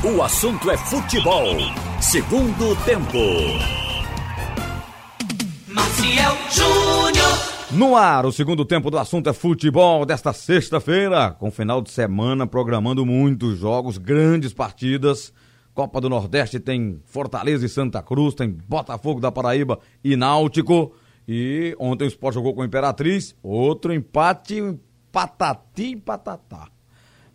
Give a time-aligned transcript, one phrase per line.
[0.00, 1.56] O assunto é futebol.
[2.00, 3.18] Segundo tempo.
[5.66, 7.72] Maciel Júnior.
[7.72, 12.46] No ar, o segundo tempo do assunto é futebol desta sexta-feira, com final de semana
[12.46, 15.32] programando muitos jogos, grandes partidas.
[15.74, 20.94] Copa do Nordeste tem Fortaleza e Santa Cruz, tem Botafogo da Paraíba e Náutico.
[21.26, 24.78] E ontem o Sport jogou com a Imperatriz, outro empate,
[25.10, 26.68] patati e patatá.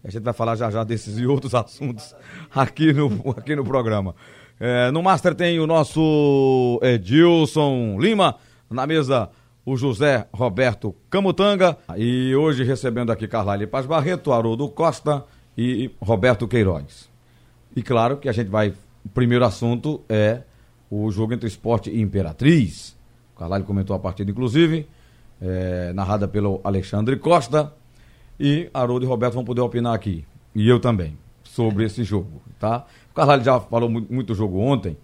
[0.04, 2.16] A gente vai falar já já desses e outros assuntos
[2.54, 4.16] aqui no, aqui no programa.
[4.60, 8.36] É, no Master tem o nosso Edilson Lima,
[8.70, 9.30] na mesa
[9.66, 15.24] o José Roberto Camutanga e hoje recebendo aqui Carlyle Paz Barreto, Haroldo Costa
[15.58, 17.10] e Roberto Queiroz.
[17.76, 18.74] E claro que a gente vai.
[19.06, 20.42] O primeiro assunto é
[20.90, 22.96] o jogo entre esporte e Imperatriz.
[23.36, 24.88] O Carlyle comentou a partida, inclusive,
[25.42, 27.74] é, narrada pelo Alexandre Costa.
[28.44, 30.26] E Haroldo e Roberto vão poder opinar aqui.
[30.54, 32.86] E eu também, sobre esse jogo, tá?
[33.10, 34.98] O Carlyle já falou muito, muito do jogo ontem.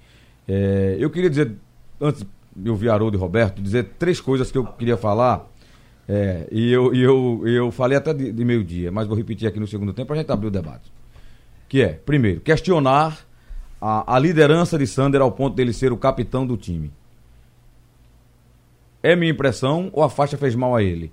[0.45, 1.55] É, eu queria dizer,
[2.01, 5.47] antes de ouvir Haroldo e Roberto, dizer três coisas que eu queria falar.
[6.05, 9.57] É, e eu, e eu, eu falei até de, de meio-dia, mas vou repetir aqui
[9.57, 10.91] no segundo tempo para a gente abrir o debate.
[11.69, 13.25] Que é, primeiro, questionar
[13.79, 16.91] a, a liderança de Sander ao ponto dele ser o capitão do time.
[19.01, 21.09] É minha impressão ou a faixa fez mal a ele?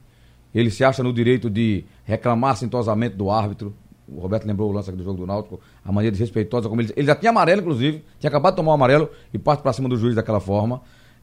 [0.57, 3.75] Ele se acha no direito de reclamar sintosamento do árbitro.
[4.09, 6.95] O Roberto lembrou o lance aqui do jogo do Náutico, a maneira desrespeitosa como ele.
[6.97, 9.87] Ele já tinha amarelo, inclusive, tinha acabado de tomar o amarelo e parte para cima
[9.87, 10.81] do juiz daquela forma.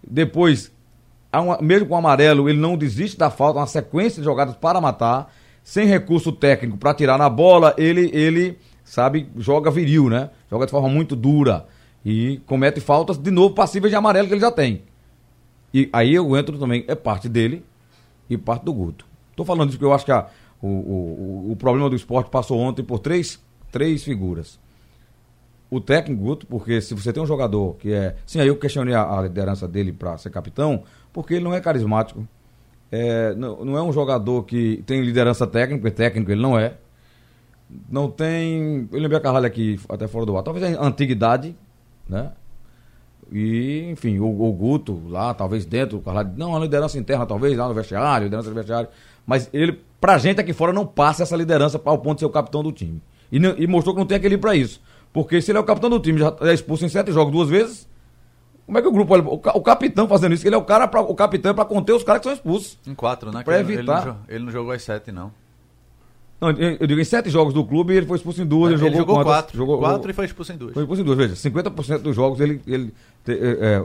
[0.08, 0.72] Depois,
[1.62, 5.34] mesmo com o amarelo, ele não desiste da falta, uma sequência de jogadas para matar,
[5.64, 10.30] sem recurso técnico para tirar na bola, ele, ele, sabe, joga viril, né?
[10.48, 11.66] Joga de forma muito dura
[12.06, 14.84] e comete faltas de novo passíveis de amarelo que ele já tem.
[15.74, 17.66] E aí eu entro também, é parte dele
[18.30, 19.13] e parte do Guto.
[19.36, 20.28] Tô falando isso porque eu acho que a,
[20.62, 23.40] o, o, o problema do esporte passou ontem por três,
[23.72, 24.60] três figuras.
[25.70, 28.16] O técnico, Guto, porque se você tem um jogador que é.
[28.26, 31.60] Sim, aí eu questionei a, a liderança dele para ser capitão, porque ele não é
[31.60, 32.28] carismático.
[32.92, 36.76] É, não, não é um jogador que tem liderança técnica, porque técnico ele não é.
[37.90, 38.88] Não tem.
[38.92, 40.44] Eu lembrei a Carvalho aqui, até fora do ar.
[40.44, 41.56] Talvez a antiguidade,
[42.08, 42.32] né?
[43.32, 47.58] E, enfim, o, o Guto lá, talvez dentro, o Carvalho, não, a liderança interna, talvez,
[47.58, 48.90] lá no vestiário, liderança do vestiário.
[49.26, 52.30] Mas ele, pra gente aqui fora, não passa essa liderança ao ponto de ser o
[52.30, 53.02] capitão do time.
[53.32, 54.82] E, e mostrou que não tem aquele para isso.
[55.12, 57.50] Porque se ele é o capitão do time, já é expulso em sete jogos duas
[57.50, 57.88] vezes,
[58.66, 59.24] como é que o grupo olha?
[59.24, 62.04] O, capitão fazendo isso, ele é o cara, pra, o capitão é pra conter os
[62.04, 62.80] caras que são expulsos.
[62.88, 63.44] Em quatro, né?
[63.44, 64.02] Pra evitar.
[64.02, 65.32] Ele não, ele não jogou as sete, não.
[66.40, 68.98] Não, eu, digo, em sete jogos do clube, ele foi expulso em duas, ele, ele
[68.98, 69.32] jogou, jogou quantas?
[69.32, 69.58] quatro.
[69.58, 70.74] Jogou, quatro e foi expulso em duas.
[70.74, 72.94] Foi expulso em duas, veja, 50% dos jogos ele, ele
[73.28, 73.34] é,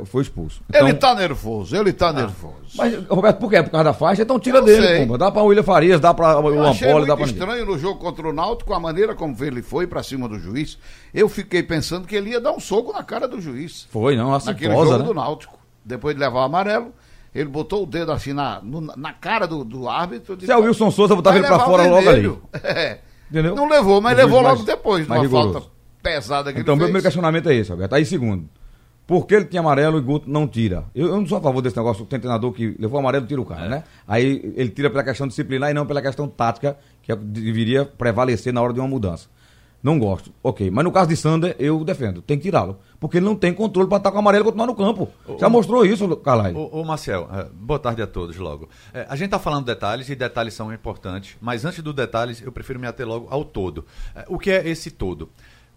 [0.00, 0.60] é, foi expulso.
[0.68, 2.56] Então, Ele tá nervoso, ele tá nervoso.
[2.76, 3.62] Mas, Roberto, por quê?
[3.62, 4.22] Por causa da faixa?
[4.22, 5.16] Então tira Eu dele, pomba.
[5.18, 8.32] Dá pra William Farias, dá pra o Ampoli, dá pra estranho no jogo contra o
[8.32, 10.76] Náutico, a maneira como ele foi pra cima do juiz.
[11.14, 13.86] Eu fiquei pensando que ele ia dar um soco na cara do juiz.
[13.90, 15.08] Foi, não, assim naquele posa, jogo né?
[15.08, 15.58] do Náutico.
[15.84, 16.92] Depois de levar o amarelo,
[17.34, 20.36] ele botou o dedo assim na, no- na cara do, do árbitro.
[20.40, 22.36] Se é o Wilson Souza, botava ele pra fora logo ali.
[22.64, 22.98] É.
[23.30, 23.54] Entendeu?
[23.54, 25.52] Não levou, mas O levou logo depois, numa rigoroso.
[25.52, 25.68] falta
[26.02, 27.92] pesada que Então, meu primeiro questionamento é esse, Roberto.
[27.94, 28.48] Aí, segundo,
[29.08, 30.84] por que ele tinha amarelo e Guto não tira?
[30.94, 33.40] Eu, eu não sou a favor desse negócio, tem treinador que levou amarelo e tira
[33.40, 33.68] o cara, É.
[33.70, 33.84] né?
[34.06, 38.52] Aí ele tira pela questão disciplinar e não pela questão tática, que é deveria prevalecer
[38.52, 39.28] na hora de uma mudança.
[39.82, 40.32] Não gosto.
[40.42, 40.70] Ok.
[40.72, 42.20] Mas no caso de Sander, eu defendo.
[42.20, 42.80] Tem que tirá-lo.
[42.98, 45.08] Porque ele não tem controle para estar com o amarelo e continuar no campo.
[45.38, 46.56] Já mostrou isso, Carlyle.
[46.58, 48.68] Ô, ô Marcel, é, boa tarde a todos logo.
[48.92, 52.50] É, a gente tá falando detalhes e detalhes são importantes, mas antes dos detalhes eu
[52.50, 53.84] prefiro me ater logo ao todo.
[54.16, 55.28] É, o que é esse todo?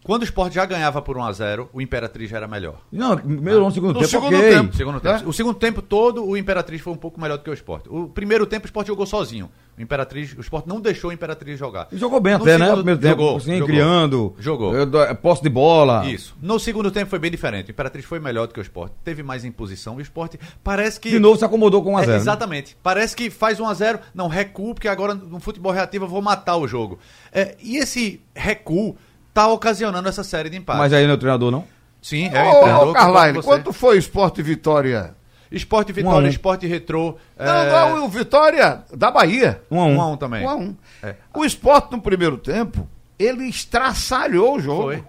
[0.03, 2.81] Quando o Sport já ganhava por 1 a 0 o Imperatriz já era melhor.
[2.91, 4.49] Não, melhorou no segundo No tempo, segundo ok.
[4.49, 4.75] tempo.
[4.75, 5.13] Segundo Né?
[5.17, 5.29] tempo.
[5.29, 7.85] O segundo tempo todo, o Imperatriz foi um pouco melhor do que o Sport.
[7.87, 9.49] O primeiro tempo, o Sport jogou sozinho.
[9.77, 11.87] O Imperatriz, o Sport não deixou o Imperatriz jogar.
[11.91, 12.65] E Jogou bem No até, né?
[12.65, 13.67] segundo- No primeiro tempo, jogou, assim, jogou.
[13.67, 14.35] criando.
[14.39, 14.77] Jogou.
[14.77, 16.05] eh, do- Posse de bola.
[16.07, 16.35] Isso.
[16.41, 17.69] No segundo tempo foi bem diferente.
[17.69, 18.91] O Imperatriz foi melhor do que o Sport.
[19.03, 19.97] Teve mais imposição.
[19.97, 21.09] O Sport parece que.
[21.11, 22.21] De novo se acomodou com 1 a É, 0 né?
[22.21, 22.75] exatamente.
[22.81, 26.21] Parece que faz 1 a 0 não, recuo, porque agora no futebol reativo eu vou
[26.23, 26.97] matar o jogo.
[27.31, 28.97] É, e esse recuo
[29.33, 30.79] tá ocasionando essa série de empates.
[30.81, 31.65] Mas aí não é o treinador, não?
[32.01, 33.47] Sim, é o treinador, ô, você.
[33.47, 35.15] quanto foi o Esporte Vitória?
[35.51, 36.29] Esporte Um a Vitória, um.
[36.29, 37.17] Esporte Retrô.
[37.37, 39.61] Não, é, não, o Vitória da Bahia.
[39.69, 39.95] Um a um.
[39.97, 40.45] um a um também.
[40.45, 40.75] Um a um.
[41.03, 41.15] É.
[41.35, 42.87] O esporte no primeiro tempo,
[43.19, 44.83] ele estraçalhou o jogo.
[44.83, 45.03] Foi.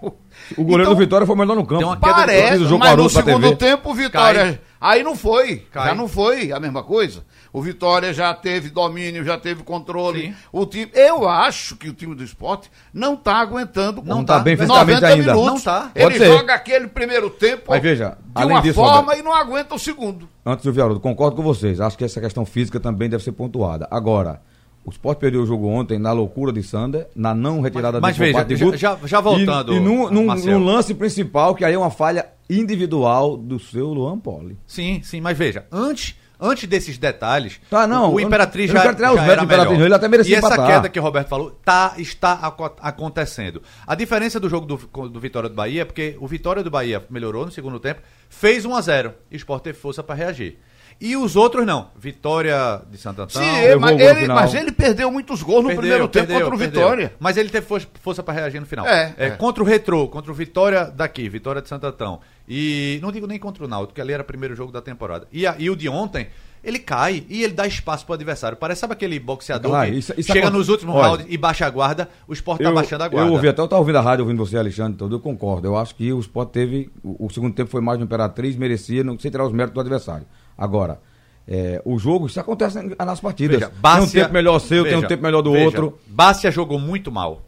[0.57, 1.97] O goleiro Então, do Vitória foi melhor no campo.
[1.97, 3.55] Parece, Eu fiz o jogo mas no segundo TV.
[3.55, 4.43] tempo o Vitória.
[4.43, 4.59] Cai.
[4.83, 5.59] Aí não foi.
[5.71, 5.87] Cai.
[5.87, 7.23] Já não foi a mesma coisa.
[7.53, 10.23] O Vitória já teve domínio, já teve controle.
[10.23, 10.35] Sim.
[10.51, 14.57] O time, eu acho que o time do esporte não está aguentando Não tá bem
[14.57, 15.33] 90 fisicamente ainda.
[15.35, 15.53] minutos.
[15.53, 15.91] Não tá.
[15.95, 16.25] Ele ser.
[16.25, 19.79] joga aquele primeiro tempo Mas veja, de uma disso, forma Roberto- e não aguenta o
[19.79, 20.27] segundo.
[20.45, 21.79] Antes do Viarudo, concordo com vocês.
[21.79, 23.87] Acho que essa questão física também deve ser pontuada.
[23.89, 24.41] Agora,
[24.85, 28.17] O Sport perdeu o jogo ontem na loucura de Sander, na não retirada Mas- mas
[28.17, 28.77] veja, de já- Guto.
[28.77, 32.25] já- já voltando, E, e num, num- num lance principal, que aí é uma falha
[32.49, 34.57] individual do seu Luan Poli.
[34.67, 38.79] Sim, sim, mas veja, antes, antes desses detalhes, Tá, não, o eu- Imperatriz eu já,
[38.79, 39.85] os já era Imperatriz, melhor.
[39.85, 40.67] ele até merecia E essa empatar.
[40.67, 43.61] queda que o Roberto falou tá, está aco- acontecendo.
[43.87, 47.03] A diferença do jogo do, do Vitória do Bahia é porque o Vitória do Bahia
[47.09, 50.57] melhorou no segundo tempo, fez 1 a 0 e o Sport teve força para reagir.
[51.05, 51.89] E os outros não.
[51.97, 53.41] Vitória de Santo Antão.
[53.41, 56.59] Sim, mas ele, mas ele perdeu muitos gols no Perdeu, primeiro tempo perdeu, contra o
[56.59, 56.81] perdeu.
[56.81, 57.13] Vitória.
[57.19, 57.67] Mas ele teve
[58.01, 58.87] força, para reagir no final.
[58.87, 59.29] É, é.
[59.31, 62.21] Contra o Retrô, contra o Vitória daqui, Vitória de Santo Antão.
[62.47, 65.27] E não digo nem contra o Náutico, que ali era o primeiro jogo da temporada.
[65.31, 66.27] E, a- e o de ontem,
[66.63, 68.57] ele cai e ele dá espaço pro adversário.
[68.57, 71.65] Parece, sabe aquele boxeador Claro, que isso- isso chega nos últimos Olha, rounds e baixa
[71.65, 73.29] a guarda, o Sport tá baixando a guarda.
[73.29, 75.67] Eu ouvi até, eu tava ouvindo a rádio, ouvindo você, Alexandre, todo, eu concordo.
[75.67, 76.89] Eu acho que o Sport teve.
[77.03, 79.81] O, o segundo tempo foi mais do Imperatriz, merecia, não sei tirar os méritos do
[79.81, 80.25] adversário.
[80.57, 80.99] Agora,
[81.47, 83.59] é, o jogo, isso acontece nas partidas.
[83.59, 85.99] Veja, tem um tempo melhor seu, tem um veja, tempo melhor do veja, outro.
[86.07, 87.41] Bárcia jogou muito mal.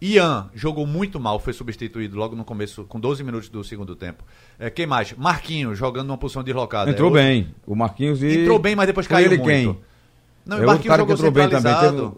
[0.00, 4.22] Ian jogou muito mal, foi substituído logo no começo, com 12 minutos do segundo tempo.
[4.58, 5.12] É, quem mais?
[5.16, 6.90] Marquinhos, jogando numa posição deslocada.
[6.90, 7.54] Entrou É outro- bem.
[7.66, 8.42] O Marquinhos e.
[8.42, 9.48] Entrou bem, mas depois Foi caiu ele muito.
[9.48, 9.78] quem?
[10.46, 11.74] Não, É o Marquinhos jogou entrou bem também.
[11.74, 12.12] Teve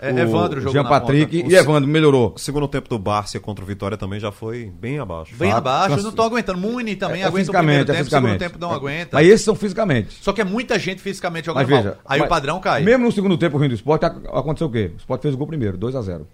[0.00, 1.54] É, o Evandro jogou Jean na Patrick ponta.
[1.54, 2.32] e Evandro melhorou.
[2.36, 5.34] O segundo tempo do Bárcia contra o Vitória também já foi bem abaixo.
[5.36, 5.58] Bem Fato.
[5.58, 6.58] abaixo, não tô aguentando.
[6.58, 8.52] Muni também É, aguenta o fisicamente, primeiro é tempo, o segundo fisicamente.
[8.52, 9.10] tempo não aguenta.
[9.12, 10.18] Mas esses são fisicamente.
[10.20, 11.88] Só que é muita gente fisicamente jogando Mas veja.
[11.90, 11.98] mal.
[12.06, 12.82] Aí mas o padrão cai.
[12.82, 14.90] Mesmo no segundo tempo ruim do esporte, ac- aconteceu o quê?
[14.92, 16.26] O esporte fez o gol primeiro, 2x0.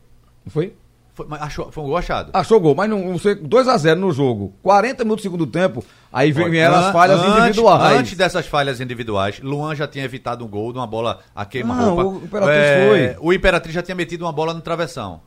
[0.44, 0.74] Não foi?
[1.12, 2.30] Foi, mas achou, foi um gol achado.
[2.32, 6.76] Achou gol, mas não, você 2x0 no jogo, 40 minutos do segundo tempo, aí vieram
[6.76, 7.98] as falhas antes- individuais.
[7.98, 12.04] Antes dessas falhas individuais, Luan já tinha evitado um gol de uma bola a queima-roupa.
[12.04, 13.16] o Imperatriz foi.
[13.26, 15.20] O Imperatriz já tinha metido uma bola no travessão.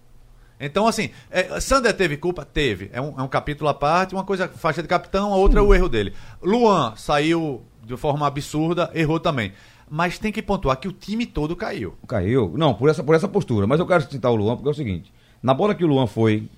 [0.60, 2.46] Então, assim, é, Sander teve culpa?
[2.46, 2.90] Teve.
[2.94, 5.62] É um, é um capítulo à parte, uma coisa faixa de capitão, a outra é
[5.64, 6.14] o erro dele.
[6.42, 9.52] Luan saiu de forma absurda, errou também.
[9.96, 11.94] Mas tem que pontuar que o time todo caiu.
[12.08, 12.52] Caiu.
[12.58, 13.68] Não, por essa, por essa postura.
[13.68, 16.08] Mas eu quero citar o Luan, porque é o seguinte: na bola que o Luan
[16.08, 16.50] foi,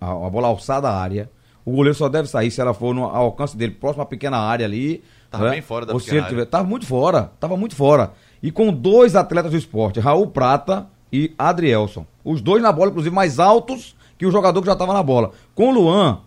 [0.00, 1.30] a, a bola alçada à área,
[1.64, 4.38] o goleiro só deve sair se ela for no ao alcance dele, próximo à pequena
[4.38, 5.04] área ali.
[5.30, 5.50] Tava né?
[5.52, 7.30] bem fora da Ou pequena tiver, Tava muito fora.
[7.38, 8.12] Tava muito fora.
[8.42, 12.04] E com dois atletas do esporte, Raul Prata e Adrielson.
[12.24, 15.30] Os dois na bola, inclusive, mais altos que o jogador que já estava na bola.
[15.54, 16.22] Com o Luan,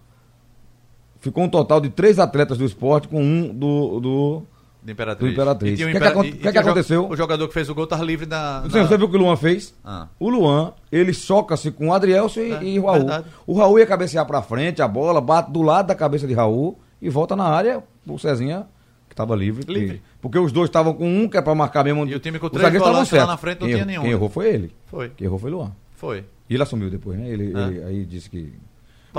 [1.19, 3.99] ficou um total de três atletas do esporte com um do.
[3.99, 4.43] do...
[4.87, 5.27] Do Imperatriz.
[5.29, 5.73] Do Imperatriz.
[5.73, 7.09] O que Impera- que que e que aconteceu?
[7.09, 8.61] O jogador que fez o gol tava livre na.
[8.61, 9.75] Você, na- você viu o que o Luan fez?
[9.83, 10.07] Ah.
[10.17, 12.99] O Luan, ele choca-se com o Adrielson e, É, e o Raul.
[12.99, 13.25] verdade.
[13.45, 16.79] O Raul ia cabecear pra frente, a bola bate do lado da cabeça de Raul
[17.01, 18.65] e volta na área o Cezinha,
[19.09, 19.65] que tava livre.
[19.67, 20.01] Livre.
[20.21, 22.05] Porque os dois estavam com um que é pra marcar mesmo.
[22.07, 24.29] E o time com três volantes lá na frente não quem tinha nenhum, Quem errou
[24.29, 24.71] foi ele.
[24.85, 25.09] Foi.
[25.09, 25.71] Quem errou foi o Luan.
[25.97, 26.23] Foi.
[26.49, 27.27] E ele assumiu depois, né?
[27.27, 27.61] Ele, É.
[27.67, 28.53] ele- aí disse que.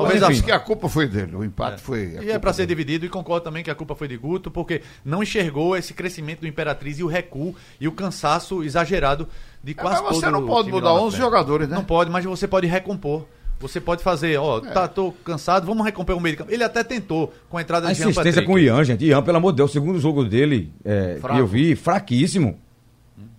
[0.01, 1.99] Talvez Mas, a- enfim, que a culpa foi dele, o empate foi.
[2.01, 2.75] a E é culpa pra ser dele.
[2.85, 6.41] dividido e concordo também que a culpa foi de Guto, porque não enxergou esse crescimento
[6.41, 9.29] do Imperatriz e o recuo e o cansaço exagerado
[9.63, 11.25] de É, quase mas você não pode mudar lá na 11 frente.
[11.25, 11.77] jogadores, né?
[11.77, 13.25] Não pode, mas você pode recompor.
[13.61, 14.71] Você pode fazer, ó, É.
[14.71, 16.53] tá, tô cansado, vamos recompor o meio de campo.
[16.53, 18.47] Ele até tentou com a entrada A de Jean insistência Patrick.
[18.47, 19.05] com o Ian, gente.
[19.05, 22.57] Ian, pelo amor de Deus, o segundo jogo dele, é, eu vi, fraquíssimo.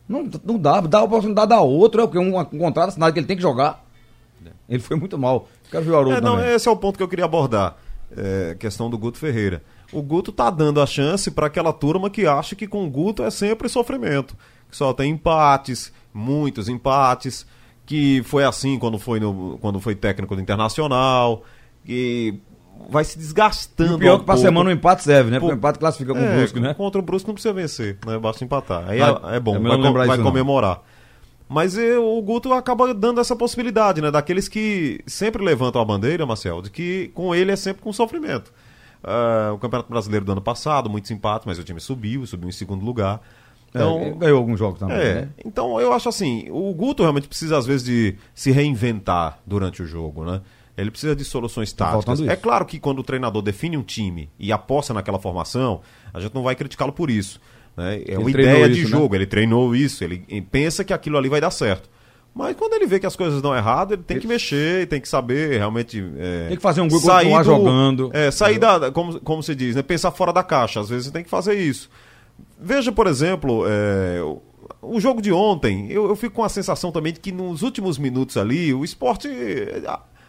[0.09, 3.19] Não, não dá, dá a oportunidade da outra, é porque um, um contrato assinado que
[3.19, 3.85] ele tem que jogar.
[4.67, 5.47] Ele foi muito mal.
[5.73, 6.53] O Haroldo É, não, também.
[6.53, 7.75] esse é o ponto que eu queria abordar.
[8.15, 9.61] É, questão do Guto Ferreira.
[9.93, 13.23] O Guto tá dando a chance para aquela turma que acha que com o Guto
[13.23, 14.35] é sempre sofrimento.
[14.69, 17.45] Que só tem empates, muitos empates,
[17.85, 21.43] que foi assim quando foi, no, quando foi técnico do Internacional,
[21.85, 22.39] que
[22.89, 23.95] vai se E desgastando.
[23.95, 24.47] o pior é que pra pouco.
[24.47, 25.39] semana o empate serve, né?
[25.39, 26.73] Porque o empate classifica com o É, Brusque, né?
[26.73, 28.17] Contra o Brusque não precisa vencer, né?
[28.19, 28.85] Basta empatar.
[28.87, 30.81] Aí Vai- é, é bom, é vai, com- vai comemorar.
[31.49, 34.11] Mas eh, o Guto acaba dando essa possibilidade, né?
[34.11, 38.53] Daqueles que sempre levantam a bandeira, Marcel, de que com ele é sempre com sofrimento.
[39.03, 42.51] Ah, o Campeonato Brasileiro do ano passado, muitos empates, mas o time subiu, subiu em
[42.51, 43.19] segundo lugar.
[43.69, 45.29] Então, Então, ganhou alguns jogos também, é, né?
[45.45, 49.85] então eu acho assim, o Guto realmente precisa às vezes de se reinventar durante o
[49.85, 50.41] jogo, né?
[50.75, 52.21] Ele precisa de soluções Tá táticas.
[52.21, 55.81] É claro que quando o treinador define um time e aposta naquela formação,
[56.13, 57.39] a gente não vai criticá-lo por isso.
[57.79, 58.01] Né?
[58.07, 58.97] É uma treinou ideia de isso, né?
[58.99, 61.89] jogo, ele treinou isso, ele pensa que aquilo ali vai dar certo.
[62.35, 65.09] Mas quando ele vê que as coisas dão errado, ele tem que mexer, tem que
[65.09, 66.03] saber realmente.
[66.17, 68.09] é, Tem que fazer um e sair continuar jogando.
[68.13, 68.91] É, sair da.
[68.91, 69.81] Como, como se diz, né?
[69.81, 70.79] Pensar fora da caixa.
[70.79, 71.89] Às vezes você tem que fazer isso.
[72.61, 74.21] Veja, por exemplo, é,
[74.81, 77.97] o- jogo de ontem, eu, eu fico com a sensação também de que nos últimos
[77.97, 79.81] minutos ali, o esporte é,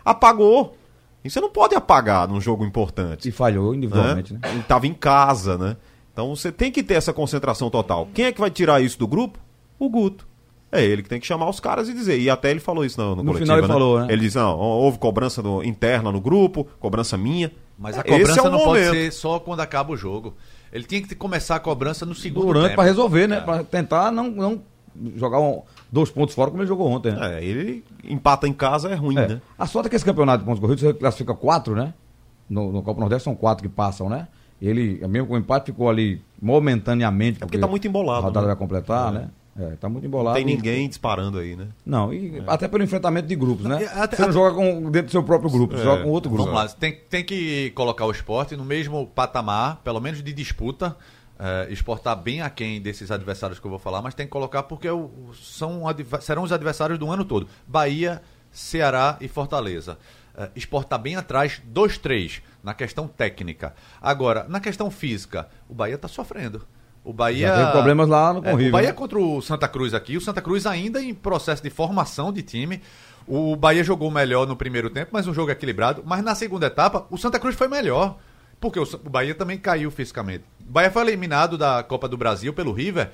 [0.04, 0.76] apagou.
[1.22, 3.28] E você não pode apagar num jogo importante.
[3.28, 4.40] E falhou individualmente, né?
[4.50, 5.76] Ele estava em casa, né?
[6.12, 8.08] Então você tem que ter essa concentração total.
[8.12, 9.38] Quem é que vai tirar isso do grupo?
[9.78, 10.28] O Guto.
[10.72, 12.18] É ele que tem que chamar os caras e dizer.
[12.20, 13.72] E até ele falou isso no, no, No coletivo, final ele né?
[13.72, 14.06] falou, né?
[14.12, 17.50] Ele diz, não, houve cobrança no- interna no grupo, cobrança minha.
[17.78, 18.92] Mas a cobrança é o não pode momento.
[18.92, 20.34] ser só quando acaba o jogo.
[20.72, 22.74] Ele tinha que começar a cobrança no segundo Durante tempo.
[22.76, 23.38] pra resolver, né?
[23.38, 23.40] É.
[23.40, 24.62] Pra tentar não, não
[25.16, 27.38] jogar um- dois pontos fora como ele jogou ontem, né?
[27.40, 29.26] É, ele empata em casa é ruim, É.
[29.26, 29.40] né?
[29.58, 31.94] A sorte é que esse campeonato de pontos corridos você classifica quatro, né?
[32.48, 34.28] No, no Copa Nordeste são quatro que passam, né?
[34.60, 37.38] Ele, mesmo com o empate, ficou ali momentaneamente.
[37.42, 38.52] É porque tá muito embolado, A rodada né?
[38.52, 39.18] vai completar, É.
[39.18, 39.28] né?
[39.58, 40.36] É, tá muito Não embolado.
[40.36, 41.66] tem ninguém disparando aí, né?
[41.84, 43.76] Não, e até pelo enfrentamento de grupos, né?
[43.94, 45.84] Até- você não até- joga com, dentro do seu próprio grupo, você É.
[45.84, 46.50] joga com outro grupo.
[46.50, 50.96] Vamos lá, tem, tem que colocar o esporte no mesmo patamar, pelo menos de disputa.
[51.42, 54.88] É, exportar bem aquém desses adversários que eu vou falar, mas tem que colocar porque
[55.42, 55.82] são,
[56.20, 57.46] serão os adversários do ano todo.
[57.66, 58.20] Bahia,
[58.52, 59.96] Ceará e Fortaleza.
[60.54, 63.74] Exportar bem atrás dos três, na questão técnica.
[64.00, 66.66] Agora, na questão física, o Bahia está sofrendo.
[67.04, 67.48] O Bahia.
[67.48, 68.94] Já teve problemas lá no É, o Bahia né?
[68.94, 70.16] contra o Santa Cruz aqui.
[70.16, 72.82] O Santa Cruz ainda em processo de formação de time.
[73.26, 76.02] O Bahia jogou melhor no primeiro tempo, mas um jogo equilibrado.
[76.04, 78.18] Mas na segunda etapa, o Santa Cruz foi melhor.
[78.60, 80.44] Porque o Bahia também caiu fisicamente.
[80.60, 83.10] O Bahia foi eliminado da Copa do Brasil pelo River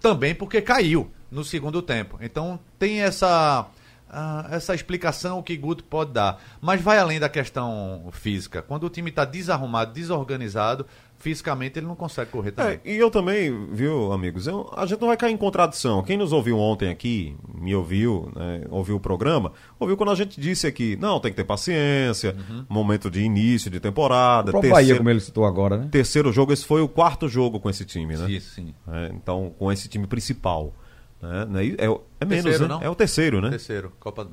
[0.00, 2.18] também porque caiu no segundo tempo.
[2.20, 3.66] Então tem essa.
[4.10, 6.42] Ah, essa explicação que Guto pode dar.
[6.60, 8.62] Mas vai além da questão física.
[8.62, 10.86] Quando o time está desarrumado, desorganizado,
[11.18, 12.78] fisicamente ele não consegue correr também.
[12.84, 16.00] É, e eu também, viu, amigos, eu- a gente não vai cair em contradição.
[16.02, 20.40] Quem nos ouviu ontem aqui, me ouviu, né, ouviu o programa, ouviu quando a gente
[20.40, 22.36] disse aqui, não, tem que ter paciência,
[22.68, 25.88] momento de início de temporada, O próprio Bahia, terceiro, como ele citou agora, né?
[25.90, 28.30] terceiro jogo, esse foi o quarto jogo com esse time, né?
[28.30, 28.72] Isso, sim.
[28.86, 30.72] É, então, com esse time principal.
[31.20, 31.74] Né?
[31.78, 32.74] É, é, o- é menos, Terceiro, né?
[32.74, 32.82] não?
[32.82, 33.50] É o terceiro, né?
[33.50, 34.28] Terceiro, Copa.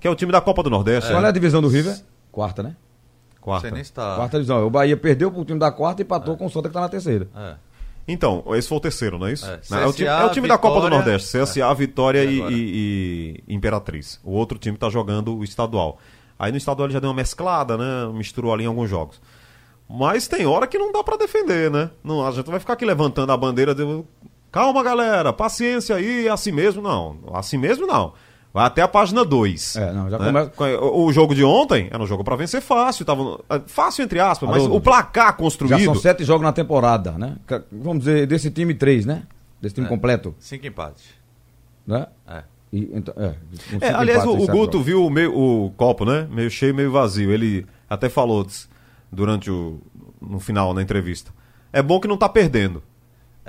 [0.00, 1.10] Que é o time da Copa do Nordeste.
[1.10, 1.28] Qual é né?
[1.28, 1.96] a divisão do River?
[2.30, 2.76] Quarta, né?
[3.40, 3.62] Quarta.
[3.68, 4.14] sei nem se tá.
[4.16, 4.66] Quarta divisão.
[4.66, 6.88] O Bahia perdeu pro time da quarta e empatou com o Santa que tá na
[6.88, 7.28] terceira.
[7.34, 7.54] É.
[8.06, 9.44] Então, esse foi o terceiro, não é isso?
[9.46, 9.82] É, Né?
[9.82, 12.40] É o, time, CSA, é o time da Copa do Vitória, Nordeste, CSA, Vitória E
[12.40, 14.18] e, e- Imperatriz.
[14.24, 15.98] O outro time tá jogando o estadual.
[16.38, 17.84] Aí no estadual ele já deu uma mesclada, né?
[18.14, 19.20] Misturou ali em alguns jogos.
[19.90, 21.90] Mas tem hora que não dá pra defender, né?
[22.04, 23.82] Não, a gente vai ficar aqui levantando a bandeira de.
[24.50, 27.18] Calma, galera, paciência aí, é assim mesmo não.
[27.34, 28.12] Assim mesmo não.
[28.52, 29.76] Vai até a página 2.
[29.76, 33.04] É, não, já começa- O, o jogo de ontem era um jogo pra vencer fácil.
[33.04, 35.84] Tava, é, fácil entre aspas, mas o placar Já construído.
[35.84, 37.36] são sete jogos na temporada, né?
[37.70, 39.24] Vamos dizer, desse time, três, né?
[39.60, 39.90] Desse time É.
[39.90, 41.04] completo, Cinco empates.
[41.86, 42.06] né?
[42.26, 42.42] É.
[42.72, 43.34] E, então, é,
[43.80, 44.86] É, aliás, empates o, o Guto jogos.
[44.86, 46.26] viu o, meio, o copo, né?
[46.30, 47.30] Meio cheio, meio vazio.
[47.30, 48.46] Ele até falou
[49.12, 49.78] durante o.
[50.20, 51.30] no final, na entrevista.
[51.72, 52.82] É bom que não tá perdendo.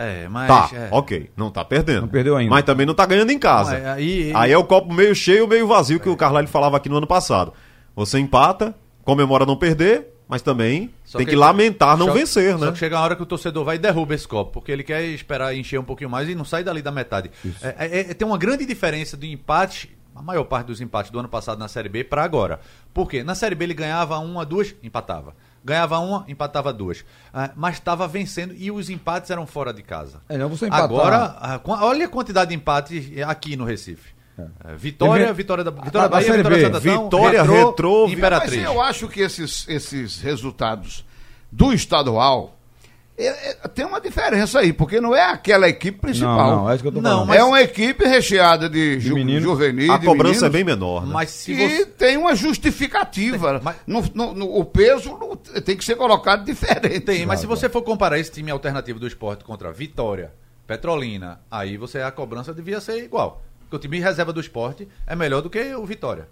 [0.01, 0.47] É, mas.
[0.47, 0.87] Tá, é.
[0.91, 2.01] ok, não tá perdendo.
[2.01, 2.49] Não perdeu ainda.
[2.49, 3.77] Mas também não tá ganhando em casa.
[3.77, 6.77] Não, é, aí- Aí é o copo meio cheio, meio vazio, que o Carlyle falava
[6.77, 7.53] aqui no ano passado.
[7.95, 12.57] Você empata, comemora não perder, mas também Só tem que, que- lamentar não só- vencer,
[12.57, 12.71] Só né?
[12.71, 15.03] que chega a hora que o torcedor vai e derruba esse copo, porque ele quer
[15.03, 17.29] esperar encher um pouquinho mais e não sai dali da metade.
[17.61, 21.19] É, é- é- tem uma grande diferença do empate, a maior parte dos empates do
[21.19, 22.59] ano passado na Série B para agora.
[22.93, 23.21] Por quê?
[23.23, 25.33] Na Série B ele ganhava uma, duas, empatava.
[25.63, 27.03] Ganhava uma, empatava duas.
[27.33, 30.21] Ah, mas estava vencendo e os empates eram fora de casa.
[30.29, 34.13] É, não, você empatar- Agora, ah, olha a quantidade de empates aqui no Recife.
[34.63, 38.07] É, Vitória, Teve- Vitória da Vitória a Bahia, Série Vitória B, Santo Antão, Vitória, Retrô,
[38.07, 38.55] e Imperatriz.
[38.55, 41.05] Mas eu acho que esses, esses resultados
[41.51, 42.58] do estadual é- é-
[43.75, 46.37] tem uma diferença aí, porque não é aquela equipe principal.
[46.37, 47.27] Não, não, é isso que eu tô Não, falando.
[47.27, 49.43] mas- É uma equipe recheada de, ju meninos.
[49.43, 51.13] juvenis, A de cobrança é meninos, bem menor, né?
[51.13, 53.53] Mas se e você tem uma justificativa.
[53.55, 57.01] Tem, mas- No- no- no- o peso não- tem que ser colocado diferente.
[57.01, 60.31] Tem, mas se Claro, você for comparar esse time alternativo do esporte contra Vitória,
[60.65, 63.41] Petrolina, aí você a cobrança devia ser igual.
[63.61, 66.27] Porque o time reserva do esporte é melhor do que o Vitória.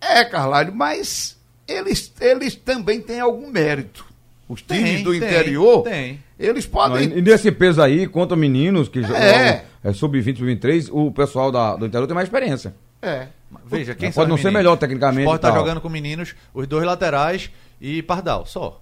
[0.00, 1.36] É, Carlalho, mas
[1.66, 4.04] eles, eles também têm algum mérito.
[4.48, 6.20] Os Tem, times do tem, interior, tem.
[6.38, 7.08] eles Não, podem.
[7.14, 9.64] e, e nesse peso aí, contra meninos que jogam É.
[9.82, 12.74] é, sub-20, sub-23, o pessoal da- do interior tem mais experiência.
[13.00, 13.28] É.
[13.66, 16.66] Veja, quem Pode não ser melhor tecnicamente O esporte e tá jogando com meninos, os
[16.66, 18.80] dois laterais e Pardal, só.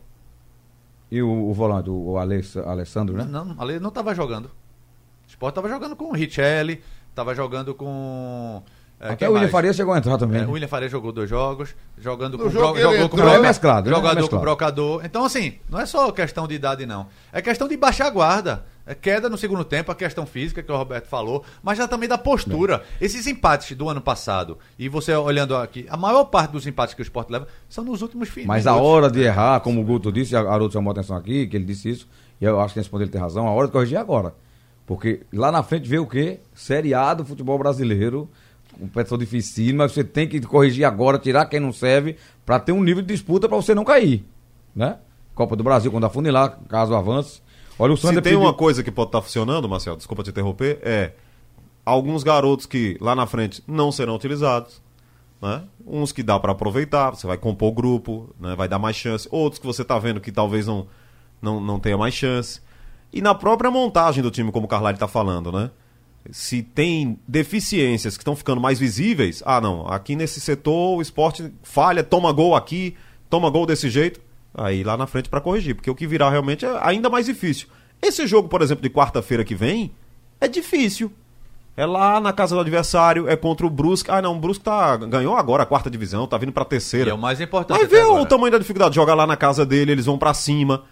[1.11, 3.25] E o, o volante, o, o Aless- Alessandro, né?
[3.29, 4.47] Não, ali não tava jogando.
[4.47, 6.83] O esporte tava jogando com o Richelli,
[7.15, 8.63] tava jogando com.
[9.03, 9.49] É, Até o William?
[9.49, 10.39] Faria chegou a entrar também.
[10.39, 10.47] É, né?
[10.47, 13.91] o William Faria jogou dois jogos, jogando No com jogo bro- jogou com É mesclado,
[13.91, 13.93] né?
[13.93, 14.43] É jogador com mesclado.
[14.45, 15.03] brocador.
[15.05, 17.07] Então, assim, não é só questão de idade, não.
[17.33, 18.65] É questão de baixar a guarda.
[18.85, 22.09] É queda no segundo tempo, a questão física que o Roberto falou, mas já também
[22.09, 22.83] da postura.
[23.01, 27.01] Esses empates do ano passado, e você olhando aqui, a maior parte dos empates que
[27.01, 28.45] o Sport leva são nos últimos fins.
[28.45, 31.47] Mas a hora de errar, como o Guto disse, a Haroldo chamou a atenção aqui,
[31.47, 32.09] que ele disse isso,
[32.41, 34.35] e eu acho que nesse ponto ele tem razão, a hora de corrigir é agora.
[34.85, 36.41] Porque lá na frente vê o quê?
[36.53, 38.29] Série A do futebol brasileiro,
[38.79, 42.83] competição difícil, mas você tem que corrigir agora, tirar quem não serve, para ter um
[42.83, 44.25] nível de disputa para você não cair.
[44.75, 44.97] Né?
[45.35, 47.41] Copa do Brasil, quando afunilar, caso avance.
[47.79, 50.31] Olha o Se Sander tem pediu- uma coisa que pode estar funcionando, Marcelo, desculpa te
[50.31, 51.13] interromper, é
[51.85, 54.81] alguns garotos que lá na frente não serão utilizados,
[55.41, 55.63] né?
[55.87, 58.55] Uns que dá para aproveitar, você vai compor o grupo, né?
[58.55, 59.27] vai dar mais chance.
[59.31, 60.87] Outros que você tá vendo que talvez não,
[61.41, 62.61] não, não tenha mais chance.
[63.13, 65.71] E na própria montagem do time, como o Carlyle tá falando, né?
[66.31, 71.53] Se tem deficiências que estão ficando mais visíveis, ah não, aqui nesse setor o esporte
[71.63, 72.95] falha, toma gol aqui,
[73.29, 74.21] toma gol desse jeito,
[74.55, 77.67] aí lá na frente para corrigir, porque o que virá realmente é ainda mais difícil.
[78.01, 79.93] Esse jogo, por exemplo, de quarta-feira que vem,
[80.41, 81.13] é difícil.
[81.77, 84.11] É lá na casa do adversário, é contra o Brusque.
[84.11, 87.11] Ah, não, o Brusque tá, ganhou agora a quarta divisão, tá vindo pra E terceira.
[87.11, 87.81] é o mais importante.
[87.81, 88.95] Mas vê o tamanho da dificuldade.
[88.95, 90.85] Joga lá na casa dele, eles vão pra cima.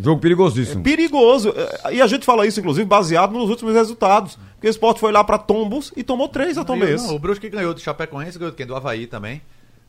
[0.00, 0.82] Jogo perigosíssimo.
[0.82, 1.54] Perigoso.
[1.84, 4.38] É, E a gente fala isso, inclusive, baseado nos últimos resultados.
[4.54, 7.12] Porque o esporte foi lá pra Tombos e tomou três a o- Tombense.
[7.12, 8.66] o Brusque ganhou do Chapecoense, ganhou de quem?
[8.66, 9.42] Do Havaí também.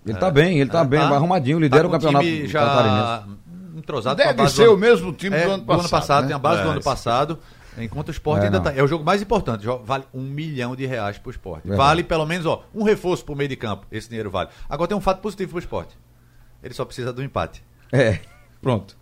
[0.06, 2.98] Ele tá bem, ele tá bem, vai arrumadinho, lidera Tá o campeonato time catarinense.
[3.02, 3.24] já
[3.76, 6.22] entrosado com a Deve base ser do o mesmo time É, do ano passado.
[6.24, 6.28] né?
[6.28, 7.40] tem a base do É, ano passado.
[7.78, 8.64] Enquanto o esporte É, ainda não.
[8.64, 8.74] tá.
[8.74, 9.66] É o jogo mais importante.
[9.84, 11.68] Vale um milhão de reais pro esporte.
[11.68, 11.78] Verdade.
[11.88, 13.86] Vale pelo menos, ó, um reforço pro meio de campo.
[13.92, 14.50] Esse dinheiro vale.
[14.70, 15.98] Agora tem um fato positivo pro esporte.
[16.64, 17.64] Ele só precisa do empate.
[17.92, 18.20] É,
[18.62, 18.96] pronto.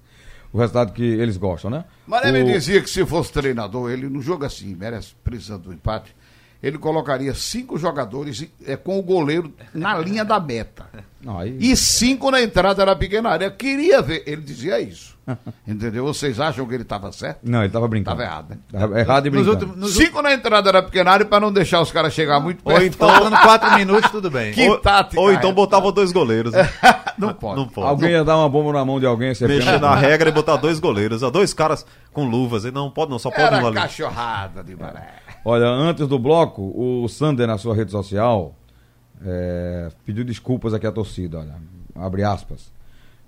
[0.54, 1.84] O resultado que eles gostam, né?
[2.06, 5.74] Mané O- me dizia que se fosse treinador, ele no jogo assim, merece precisando do
[5.74, 6.16] empate,
[6.62, 10.86] ele colocaria cinco jogadores é, com o goleiro na linha da meta.
[11.22, 11.58] Não, aí...
[11.60, 13.50] E cinco na entrada da pequena área.
[13.52, 14.24] Queria ver.
[14.26, 15.13] Ele dizia isso.
[15.68, 16.04] Entendeu?
[16.06, 17.40] Vocês acham que ele estava certo?
[17.44, 18.18] Não, ele tava brincando.
[18.18, 18.58] Tava errado, né?
[18.72, 19.66] Tava errado e Nos brincando.
[19.66, 22.60] últimos, nos cinco na entrada da pequena área para não deixar os caras chegar muito
[22.66, 22.86] Ou perto.
[22.96, 24.52] então, faltando quatro minutos, tudo bem.
[24.52, 25.54] Que Ou, tática ou então é?
[25.54, 26.52] botava dois goleiros.
[26.54, 26.70] né?
[27.18, 27.56] Não pode.
[27.60, 27.88] Não pode.
[27.88, 29.80] Alguém ia dar uma bomba na mão de alguém, você Mexer pena.
[29.90, 31.22] na regra e botar dois goleiros.
[31.22, 32.64] ó, Dois caras com luvas.
[32.66, 33.76] Não, pode não, só pode um Era ali.
[33.76, 35.10] cachorrada de Mané.
[35.46, 38.56] Olha, antes do bloco, o Sander na sua rede social
[39.24, 41.56] é, pediu desculpas aqui à torcida, olha,
[41.96, 42.73] abre aspas.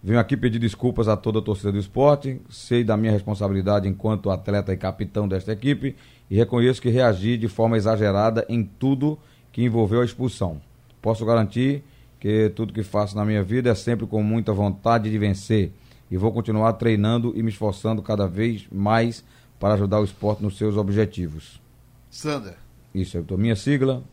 [0.06, 4.30] Venho aqui pedir desculpas a toda a torcida do esporte, sei da minha responsabilidade enquanto
[4.30, 5.96] atleta e capitão desta equipe
[6.30, 9.18] e reconheço que reagi de forma exagerada em tudo
[9.52, 10.62] que envolveu a expulsão.
[11.02, 11.84] Posso garantir
[12.20, 15.72] que tudo que faço na minha vida é sempre com muita vontade de vencer
[16.12, 19.24] e vou continuar treinando e me esforçando cada vez mais
[19.60, 21.60] para ajudar o esporte nos seus objetivos.
[22.12, 22.54] Sander.
[22.94, 24.04] Isso, eu tô minha sigla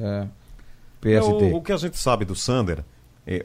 [0.00, 0.26] é
[1.02, 1.30] É, PST.
[1.30, 2.84] o, o que a gente sabe do Sander, é,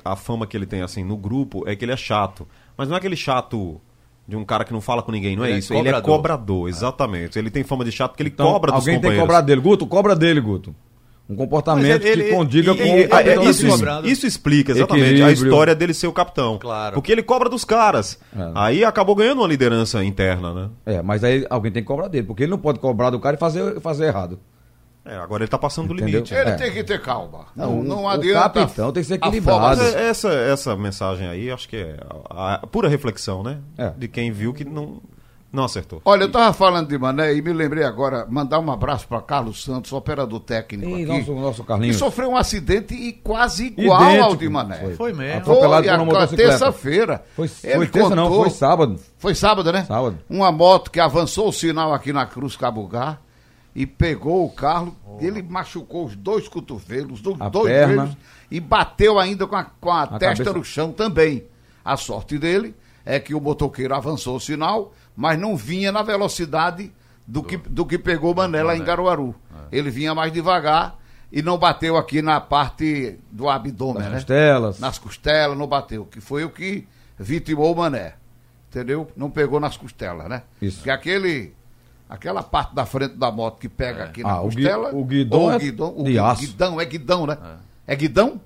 [0.03, 2.47] a fama que ele tem assim no grupo é que ele é chato.
[2.77, 3.79] Mas não é aquele chato
[4.27, 5.73] de um cara que não fala com ninguém, não é, Ele é isso.
[5.73, 6.15] Ele é cobrador.
[6.15, 7.39] cobrador, exatamente.
[7.39, 9.27] Ele tem fama de chato porque ele Então, cobra dos alguém tem que companheiros.
[9.27, 9.61] cobrar dele.
[9.61, 10.75] Guto, cobra dele, Guto.
[11.29, 13.65] Um comportamento ele- que ele- condiga com o e- É, tá isso,
[14.05, 15.33] isso explica exatamente a Equilíbrio.
[15.49, 16.57] história dele ser o capitão.
[16.57, 16.93] Claro.
[16.93, 18.17] Porque ele cobra dos caras.
[18.33, 18.51] É.
[18.55, 20.69] Aí acabou ganhando uma liderança interna, né?
[20.85, 23.35] É, mas aí alguém tem que cobrar dele, porque ele não pode cobrar do cara
[23.35, 24.39] e fazer, fazer errado.
[25.09, 26.15] É, agora ele tá passando do Entendeu?
[26.21, 26.33] limite.
[26.33, 26.55] Ele É.
[26.55, 27.45] tem que ter calma.
[27.55, 28.59] Não, Não, não o- o adianta.
[28.61, 29.61] capitão tem que ser equilibrado.
[29.61, 31.97] Mas é- essa, essa mensagem aí, acho que é
[32.29, 33.59] a, a pura reflexão, né?
[33.77, 33.91] É.
[33.97, 35.01] De quem viu que não,
[35.49, 36.01] não acertou.
[36.03, 39.63] Olha, eu tava falando de Mané e me lembrei agora, mandar um abraço para Carlos
[39.63, 41.05] Santos, operador técnico E aqui.
[41.05, 41.95] nosso, nosso que Carlinhos.
[41.95, 44.25] sofreu um acidente e quase igual Idêntico.
[44.25, 44.77] ao de Mané.
[44.77, 44.93] Foi.
[44.95, 45.39] Foi mesmo.
[45.39, 46.49] Atropelado Foi por uma motocicleta.
[46.49, 47.23] terça-feira.
[47.33, 48.99] Foi, foi terça não, foi sábado.
[49.17, 49.85] Foi sábado, né?
[49.85, 50.17] Sábado.
[50.29, 53.17] Uma moto que avançou o sinal aqui na Cruz Cabugá
[53.77, 54.97] e pegou o carro.
[55.19, 57.93] Ele machucou os dois cotovelos, os dois perna.
[57.93, 58.17] joelhos
[58.49, 60.53] e bateu ainda com a, com a, A testa cabeça.
[60.57, 61.45] no chão também.
[61.85, 66.91] A sorte dele é que o motoqueiro avançou o sinal, mas não vinha na velocidade
[67.25, 69.35] do, que, do que pegou o Mané lá em Garuaru.
[69.71, 69.77] É.
[69.77, 70.97] Ele vinha mais devagar
[71.31, 74.15] e não bateu aqui na parte do abdômen, Nas né?
[74.17, 74.79] costelas.
[74.79, 76.87] nas costelas, não bateu, que foi o que
[77.17, 78.15] vitimou o Mané.
[78.69, 79.07] Entendeu?
[79.15, 80.43] Não pegou nas costelas, né?
[80.61, 80.83] Isso.
[80.83, 81.53] Que aquele
[82.09, 84.95] aquela parte da frente da moto que pega aqui na Ah, o gui- costela.
[84.95, 86.41] o guidão ou é guidão, o de gui- aço.
[86.41, 87.37] guidão, é guidão, né?
[87.85, 88.39] É, guidão?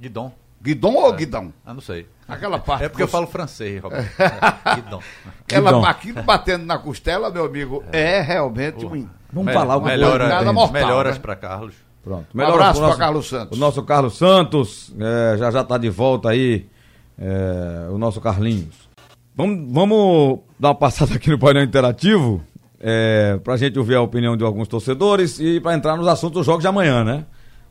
[0.00, 0.32] Guidon.
[0.62, 1.52] Guidão ou guidão?
[1.64, 2.06] Ah, não sei.
[2.26, 2.84] Aquela parte.
[2.84, 4.08] É porque eu falo francês, Roberto.
[4.18, 5.00] É, Guidon.
[5.42, 5.84] Aquela, Guidão.
[5.84, 9.06] aquilo batendo na costela, meu amigo, é, realmente um.
[9.32, 10.34] Vamos falar alguma melhora- coisa.
[10.34, 11.20] Nada mortal, Melhoras né?
[11.20, 11.74] para Carlos.
[12.02, 12.26] Pronto.
[12.34, 13.56] Um abraço pro pra Carlos Santos.
[13.58, 16.66] O nosso Carlos Santos, é, já já tá de volta aí,
[17.18, 18.88] é, o nosso Carlinhos.
[19.34, 22.42] Vamos, vamos dar uma passada aqui no painel interativo,
[22.86, 26.46] é, pra gente ouvir a opinião de alguns torcedores e para entrar nos assuntos dos
[26.46, 27.24] jogos de amanhã, né?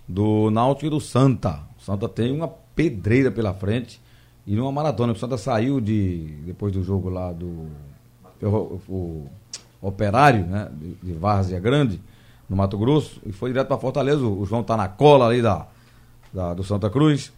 [0.08, 1.60] Do Náutico e do Santa.
[1.80, 4.02] O Santa tem uma pedreira pela frente
[4.48, 5.14] e numa maratona.
[5.14, 7.68] O Santa saiu de, depois do jogo lá do
[8.42, 9.28] o, o
[9.82, 10.70] Operário, né?
[10.74, 12.02] De, de Várzea Grande,
[12.50, 14.26] no Mato Grosso, e foi direto para Fortaleza.
[14.26, 15.68] O João tá na cola ali da,
[16.34, 17.32] da- do Santa Cruz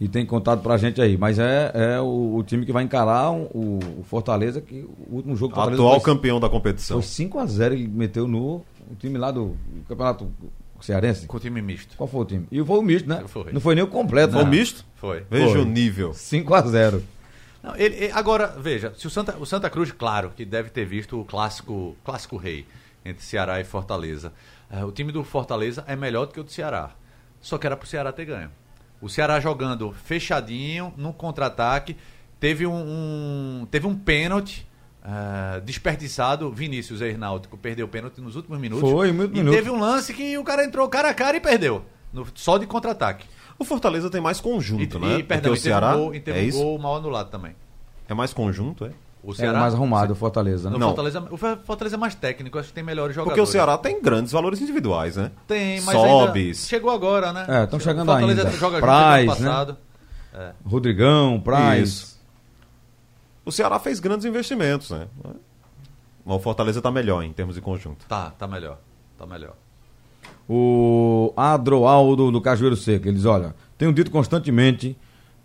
[0.00, 1.16] e tem contado pra gente aí.
[1.16, 4.80] Mas é, é o, o time que vai encarar um- o, o Fortaleza, que
[5.10, 7.00] o último jogo do Fortaleza Atual foi, campeão da competição.
[7.02, 9.56] foi 5x0, ele meteu no o time lá do
[9.88, 10.30] Campeonato
[10.80, 11.26] Cearense.
[11.26, 11.96] Com o time misto.
[11.96, 12.46] Qual foi o time?
[12.52, 13.24] E foi o misto, né?
[13.26, 13.52] Foi.
[13.52, 14.50] Não foi nem o completo, Foi né?
[14.50, 14.84] misto?
[14.96, 15.24] Foi.
[15.30, 15.60] Veja Foi.
[15.62, 16.10] o nível.
[16.12, 17.00] 5x0.
[17.62, 20.84] Não, ele, ele- agora, veja, se o Santa, o Santa Cruz, claro, que deve ter
[20.84, 22.66] visto o clássico, clássico rei
[23.04, 24.32] entre Ceará e Fortaleza.
[24.70, 26.90] Eh, o time do Fortaleza é melhor do que o do Ceará.
[27.40, 28.50] Só que era pro Ceará ter ganho.
[29.00, 31.96] O Ceará jogando fechadinho, num contra-ataque,
[32.40, 32.74] teve um,
[33.62, 34.66] um- teve um pênalti
[35.02, 36.50] ah, desperdiçado.
[36.50, 38.90] Vinícius ex-náutico perdeu o pênalti nos últimos minutos.
[38.90, 39.54] Foi, muito E minuto.
[39.54, 41.84] teve um lance que o cara entrou cara a cara e perdeu.
[42.12, 43.26] No- só de contra-ataque.
[43.58, 45.22] O Fortaleza tem mais E, conjunto, e, né?
[45.22, 46.58] perdão, Porque e o Ceará um gol, e teve é um isso?
[46.58, 47.54] gol mal anulado também.
[48.08, 48.90] É mais conjunto, é?
[49.26, 50.76] O É mais arrumado o Fortaleza, né?
[50.76, 50.86] O Não.
[50.88, 53.36] Fortaleza, o Fortaleza é mais técnico, acho que tem melhores jogadores.
[53.36, 55.32] Porque o Ceará tem grandes valores individuais, né?
[55.48, 56.46] tem, mas Sobes.
[56.58, 57.44] ainda chegou agora, né?
[57.48, 58.56] É, tão chegando o Fortaleza ainda.
[58.56, 59.48] joga junto Praz, no ano né?
[59.48, 59.76] passado.
[60.64, 61.88] Rodrigão, Praz.
[61.88, 62.20] Isso.
[63.44, 65.08] O Ceará fez grandes investimentos, né?
[66.24, 68.06] Mas o Fortaleza tá melhor em termos de conjunto.
[68.06, 68.78] Tá, tá melhor.
[69.18, 69.54] Tá melhor.
[70.48, 74.96] O Adroaldo do Cajueiro Seco, ele diz, olha, tenho dito constantemente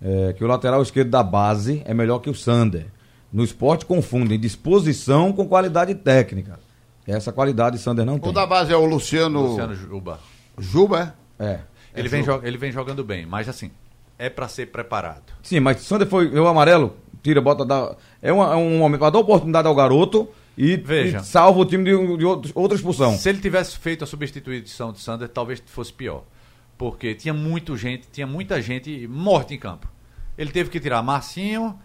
[0.02, 2.86] eh, que o lateral esquerdo da base é melhor que o Sander.
[3.32, 6.60] No esporte confundem disposição com qualidade técnica.
[7.08, 8.30] Essa qualidade Sander não tem.
[8.30, 10.20] O da base é o Luciano, Luciano Juba.
[10.58, 11.44] Juba, é?
[11.46, 11.60] É.
[11.96, 13.72] Ele, vem jo- ele vem jogando bem, mas assim,
[14.20, 15.24] é pra ser preparado.
[15.42, 17.96] Sim, mas Sander foi o amarelo, tira, bota, dá.
[18.22, 21.18] É, uma- é um momento para dar oportunidade ao garoto e, Veja.
[21.18, 23.18] e salva o time de, de outro- outra expulsão.
[23.18, 26.24] Se ele tivesse feito a substituição de Sander, talvez fosse pior.
[26.78, 29.88] Porque tinha muito gente, tinha muita gente morta em campo.
[30.38, 31.78] Ele teve que tirar Marcinho,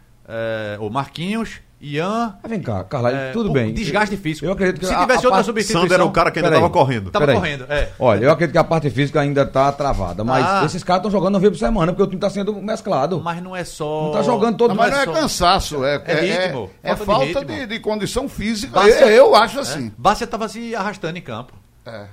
[0.80, 2.34] ou Marquinhos, Ian.
[2.42, 3.72] Mas vem cá, Carla, É, tudo bem.
[3.72, 4.46] desgaste físico.
[4.46, 5.82] Eu acredito que Se a- tivesse a outra parte- substituição.
[5.82, 6.60] Sander era o cara que ainda Peraí.
[6.62, 7.10] tava correndo.
[7.10, 7.38] Tava Peraí.
[7.38, 7.90] correndo, é.
[7.98, 10.64] Olha, eu acredito que a parte física ainda tá travada, mas Ah.
[10.64, 13.20] esses caras estão jogando uma vez por semana, porque o time tá sendo mesclado.
[13.20, 14.04] Mas não é só.
[14.06, 17.26] Não tá jogando todo Não, mas não é só- cansaço, é, É ritmo, é, falta
[17.26, 17.66] de falta ritmo.
[17.66, 18.80] de, de condição física.
[18.80, 19.92] Eu, eu acho assim.
[19.98, 21.52] Bárcia tava se arrastando em campo.
[21.84, 22.06] É.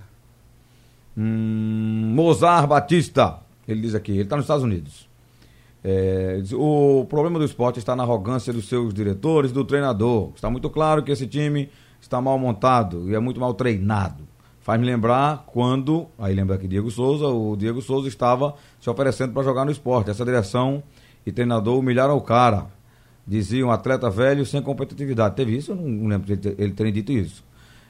[1.18, 5.08] Hum, Mozart Batista, ele diz aqui, ele está nos Estados Unidos.
[5.84, 10.32] É, o problema do esporte está na arrogância dos seus diretores, do treinador.
[10.36, 11.70] Está muito claro que esse time
[12.00, 14.24] está mal montado e é muito mal treinado.
[14.62, 19.34] Faz me lembrar quando, aí lembra aqui Diego Souza, o Diego Souza estava se oferecendo
[19.34, 20.10] para jogar no esporte.
[20.10, 20.82] Essa direção
[21.26, 22.68] e treinador humilharam o cara.
[23.28, 25.36] Dizia um atleta velho sem competitividade.
[25.36, 25.72] Teve isso?
[25.72, 27.44] Eu não, lembro ele ter- dito isso.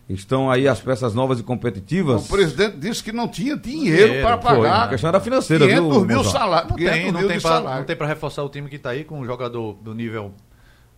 [0.10, 2.26] Estão aí as peças novas e competitivas.
[2.26, 4.84] O presidente disse que não tinha dinheiro Dinheiro, para Foi, pagar.
[4.84, 6.70] a questão era financeira, 500 viu, mil salários.
[6.72, 7.80] Não 500 tem, não mil tem, de pra, salário.
[7.80, 10.34] não tem pra reforçar o time que tá aí com um jogador do nível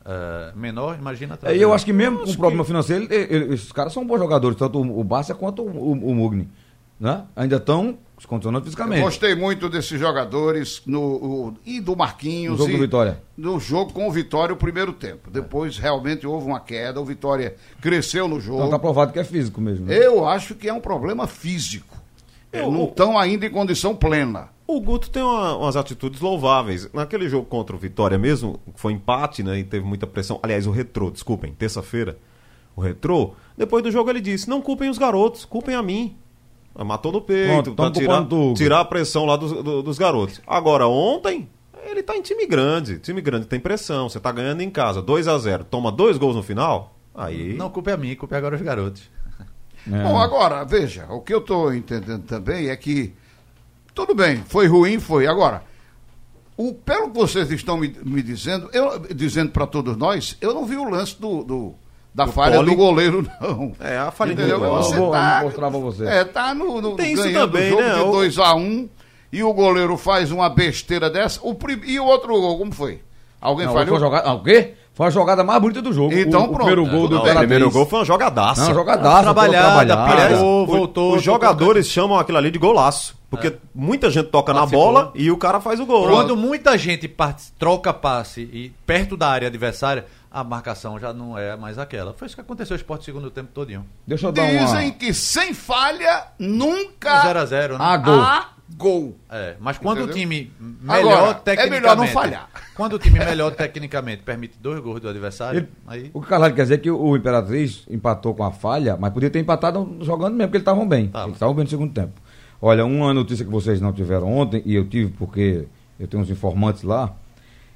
[0.03, 1.37] eh, menor, imagina.
[1.43, 4.05] É, e eu acho que mesmo com o problema financeiro, ele- ele- esses caras são
[4.05, 6.49] bons jogadores, tanto o, o Barça quanto o, o, o Mugni.
[6.99, 7.23] Né?
[7.35, 9.01] Ainda estão se condicionando Eu fisicamente.
[9.01, 12.53] gostei muito desses jogadores no, o- e do Marquinhos.
[12.53, 13.23] No jogo e do Vitória.
[13.37, 15.29] No jogo com o Vitória o primeiro tempo.
[15.29, 18.59] Depois realmente houve uma queda, o Vitória cresceu no jogo.
[18.59, 19.85] Então tá provado que é físico mesmo.
[19.87, 19.97] né?
[19.97, 21.97] Eu acho que é um problema físico.
[22.53, 24.47] Eu- não estão ainda em condição plena.
[24.65, 26.89] O Guto tem uma- umas atitudes louváveis.
[26.93, 29.59] Naquele jogo contra o Vitória mesmo, que foi empate, né?
[29.59, 30.39] E teve muita pressão.
[30.41, 32.17] Aliás, o Retrô, desculpem, terça-feira.
[32.73, 36.15] O Retrô, depois do jogo ele disse: não culpem os garotos, culpem a mim.
[36.83, 38.13] Matou no peito, Pronto, pra tirar,
[38.55, 40.41] tirar a pressão lá dos, do- dos garotos.
[40.45, 41.47] Agora, ontem,
[41.85, 42.99] ele tá em time grande.
[42.99, 44.09] Time grande tem pressão.
[44.09, 46.93] Você tá ganhando em casa, 2 a 0 toma dois gols no final.
[47.13, 47.53] Aí.
[47.53, 49.03] Não, culpa é a mim, culpa é agora os garotos.
[49.89, 50.03] É.
[50.03, 53.13] Bom, agora, veja, o que eu estou entendendo também é que,
[53.93, 55.27] tudo bem, foi ruim, foi.
[55.27, 55.63] Agora,
[56.57, 60.65] o, pelo que vocês estão me, me dizendo, eu, dizendo para todos nós, eu não
[60.65, 61.75] vi o lance do, do-
[62.15, 62.69] da Do falha Poli?
[62.71, 63.73] do goleiro, não.
[63.79, 64.55] É, a falha Entendeu?
[64.57, 64.83] individual.
[64.83, 66.05] Você Eu vou- tá, mostrar pra você.
[66.05, 67.93] É, tá no, no Tem isso ganhando também, jogo né?
[67.93, 68.87] de O- 2x1
[69.33, 71.39] e o goleiro faz uma besteira dessa.
[71.43, 73.01] O, prim- e o outro gol, como foi?
[73.41, 73.89] Alguém Não, falhou?
[73.89, 74.73] foi, a jogada, ah, o quê?
[74.93, 76.13] foi a jogada mais bonita do jogo.
[76.13, 76.57] Então, o, o pronto.
[76.65, 78.65] primeiro gol É, do Não, o primeiro gol foi uma jogadaça.
[78.65, 79.21] Não, jogadaça.
[79.23, 80.03] Trabalhada, trabalhada.
[80.13, 83.13] Aliás, Voltou, o- voltou, os jogadores chamam aquilo ali de golaço.
[83.29, 84.85] Porque muita gente toca na Participou.
[84.85, 86.07] bola e o cara faz o gol.
[86.07, 91.37] Quando muita gente parte- troca passe e perto da área adversária, a marcação já não
[91.37, 92.13] é mais aquela.
[92.13, 93.85] Foi isso que aconteceu no esporte segundo tempo todinho.
[94.05, 94.91] Deixa eu dar Dizem uma...
[94.91, 97.79] que sem falha nunca 0 a 0 né?
[97.81, 98.19] Ah, gol.
[98.21, 99.15] há gol.
[99.29, 100.13] É, mas quando Entendeu?
[100.13, 100.51] o time
[100.85, 101.81] Agora, melhor é tecnicamente.
[101.81, 102.49] melhor não falhar.
[102.75, 106.09] Quando o time melhor tecnicamente permite dois gols do adversário, Ele- aí.
[106.13, 108.97] O que o Carvalho quer dizer é que o, o Imperatriz empatou com a falha,
[108.99, 111.07] mas podia ter empatado jogando mesmo, porque eles estavam bem.
[111.07, 111.25] Tava.
[111.27, 112.19] Eles estavam bem no segundo tempo.
[112.61, 115.65] Olha, uma notícia que vocês não tiveram ontem, e eu tive porque
[115.97, 117.13] eu tenho uns informantes lá,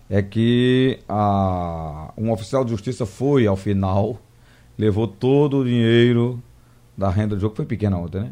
[0.10, 4.20] é que a, um oficial de justiça foi ao final,
[4.78, 6.42] levou todo o dinheiro
[6.98, 8.32] da renda do jogo, foi pequena ontem, né?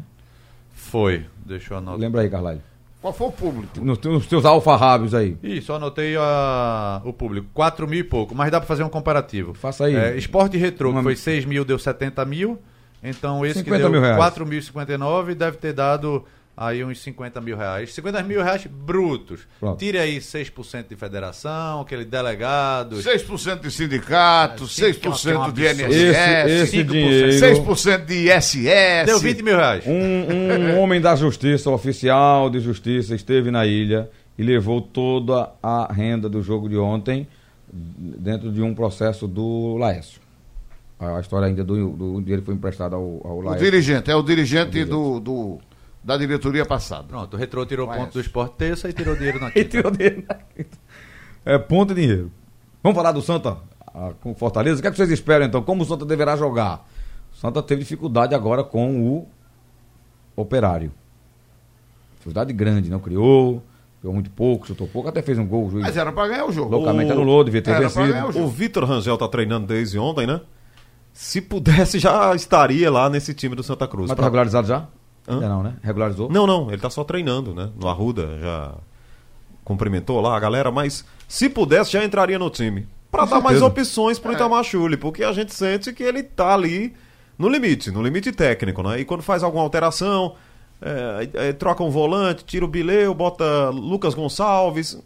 [0.74, 1.24] Foi.
[1.44, 1.98] Deixa eu anotar.
[2.00, 2.60] Lembra aí, Carvalho.
[3.00, 3.80] Qual foi o público?
[3.80, 5.36] Nos, teus- nos teus alfarrábios aí.
[5.42, 7.46] Isso, anotei a- o público.
[7.54, 9.54] 4 mil e pouco, mas dá pra fazer um comparativo.
[9.54, 9.94] Faça aí.
[9.94, 12.58] É, esporte retrô, Uma- que foi 6 mil, deu 70 mil.
[13.02, 14.16] Então esse que 50 deu mil reais.
[14.18, 16.24] 4.059 deve ter dado
[16.60, 17.94] aí uns 50 mil reais.
[17.94, 19.46] 50 mil reais brutos.
[19.60, 19.78] Pronto.
[19.78, 22.96] Tire aí 6% de federação, aquele delegado.
[22.96, 25.64] 6% de sindicato, É, sim, que é uma- 6% de um.
[25.70, 26.90] INSS, Esse, esse 5%.
[26.90, 27.32] dinheiro.
[27.38, 29.06] 6% de ISS.
[29.06, 29.84] Deu 20 mil reais.
[29.86, 35.92] Um, um homem da justiça, oficial de justiça, esteve na ilha e levou toda a
[35.92, 37.26] renda do jogo de ontem
[37.72, 40.20] dentro de um processo do Laércio.
[40.98, 43.64] a história ainda do, do dinheiro que foi emprestado ao, ao O Laércio.
[43.70, 45.58] dirigente, é o dirigente do, do-
[46.02, 47.04] da diretoria passada.
[47.08, 48.04] Pronto, o Retrô tirou Conhece.
[48.04, 49.68] ponto do esporte terça e tirou dinheiro na E quinta.
[49.68, 50.78] tirou dinheiro na quinta.
[51.44, 52.30] É ponto e dinheiro.
[52.82, 53.56] Vamos falar do Santa
[53.94, 54.78] ah, com Fortaleza?
[54.78, 55.62] O que, é que vocês esperam então?
[55.62, 56.86] Como o Santa deverá jogar?
[57.32, 59.28] O Santa teve dificuldade agora com o
[60.36, 60.92] Operário.
[62.14, 63.62] Dificuldade grande, não criou,
[64.00, 65.66] criou muito pouco, chutou pouco, até fez um gol.
[65.66, 66.70] O juiz Mas era pra ganhar o jogo.
[66.76, 68.12] loucamente o- anulou, devia ter era pra vencido.
[68.12, 68.44] ganhar o jogo.
[68.44, 70.40] O Vitor Rangel tá treinando desde ontem, né?
[71.12, 74.08] Se pudesse, já estaria lá nesse time do Santa Cruz.
[74.08, 74.86] Mas tá regularizado já?
[75.28, 75.34] Hã?
[75.34, 75.74] Ainda não, né?
[75.82, 76.30] Regularizou?
[76.30, 77.70] Não, não, ele tá só treinando, né?
[77.78, 78.74] No Arruda, já
[79.62, 82.88] cumprimentou lá a galera, mas se pudesse, já entraria no time.
[83.10, 86.54] Pra Com dar mais opções pro Itamar Chuli, porque a gente sente que ele tá
[86.54, 86.94] ali
[87.38, 89.00] no limite, no limite técnico, né?
[89.00, 90.34] E quando faz alguma alteração,
[90.80, 94.98] é, é, troca um volante, tira o Bileu, bota Lucas Gonçalves,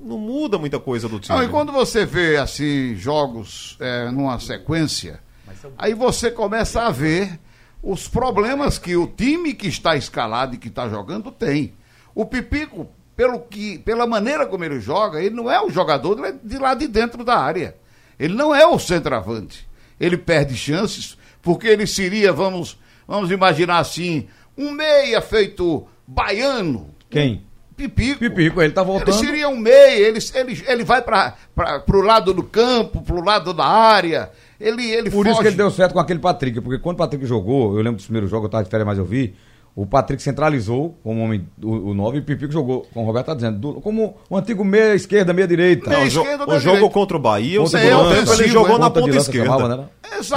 [0.00, 1.36] não muda muita coisa do time.
[1.36, 5.20] Não, e quando você vê assim jogos é, numa sequência,
[5.78, 7.38] aí você começa a ver
[7.84, 11.74] os problemas que o time que está escalado e que está jogando tem.
[12.14, 16.58] O Pipico, pelo que, pela maneira como ele joga, ele não é o jogador de-
[16.58, 17.76] lá de dentro da área.
[18.18, 19.66] Ele não é o centroavante.
[20.00, 26.90] Ele perde chances porque ele seria, vamos, vamos imaginar assim, um meia feito baiano.
[27.10, 27.44] Quem?
[27.76, 28.20] Pipico.
[28.20, 29.08] Pipico, ele tá voltando.
[29.10, 31.34] Ele seria um meia, ele, ele, ele vai para
[31.88, 34.30] o lado do campo, para o lado da área.
[34.66, 35.42] Ele, ele Por isso foge.
[35.42, 38.04] que ele deu certo com aquele Patrick, porque quando o Patrick jogou, eu lembro dos
[38.06, 39.34] primeiros jogos, eu tava de férias, mas eu vi,
[39.76, 43.26] o Patrick centralizou como homem, o, o 9 e o Pipico jogou, como o Roberto
[43.26, 45.90] tá dizendo, do- como o antigo meia esquerda, meia direita.
[45.90, 46.94] Meia o, esquerda o da jogo direita.
[46.94, 49.46] contra o Bahia, o segundo tempo ele jogou na Ponta esquerda.
[49.50, 49.84] chamava, né?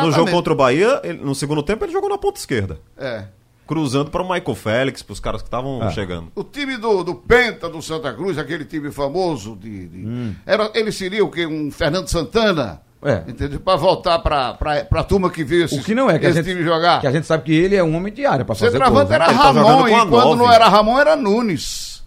[0.02, 2.80] No jogo contra o Bahia, ele- no segundo tempo, ele jogou na ponta esquerda.
[2.98, 3.26] É.
[3.68, 5.92] Cruzando para o Michael Félix, para os caras que estavam É.
[5.92, 6.32] chegando.
[6.34, 9.88] O time do, do Penta do Santa Cruz, aquele time famoso de.
[9.88, 10.34] de- Hum.
[10.46, 11.46] era, ele seria o quê?
[11.46, 12.82] Um Fernando Santana?
[13.10, 13.24] É.
[13.28, 13.60] Entendeu?
[13.60, 14.58] Para voltar para
[14.92, 17.00] a turma que viu esse, O que não é, que a, esse gente, time jogar.
[17.00, 19.10] que a gente sabe que ele é um homem de área pra fazer Centroavante gol,
[19.10, 19.16] né?
[19.16, 20.36] era tá Ramon, com e a quando nove.
[20.44, 22.04] não era Ramon, era Nunes.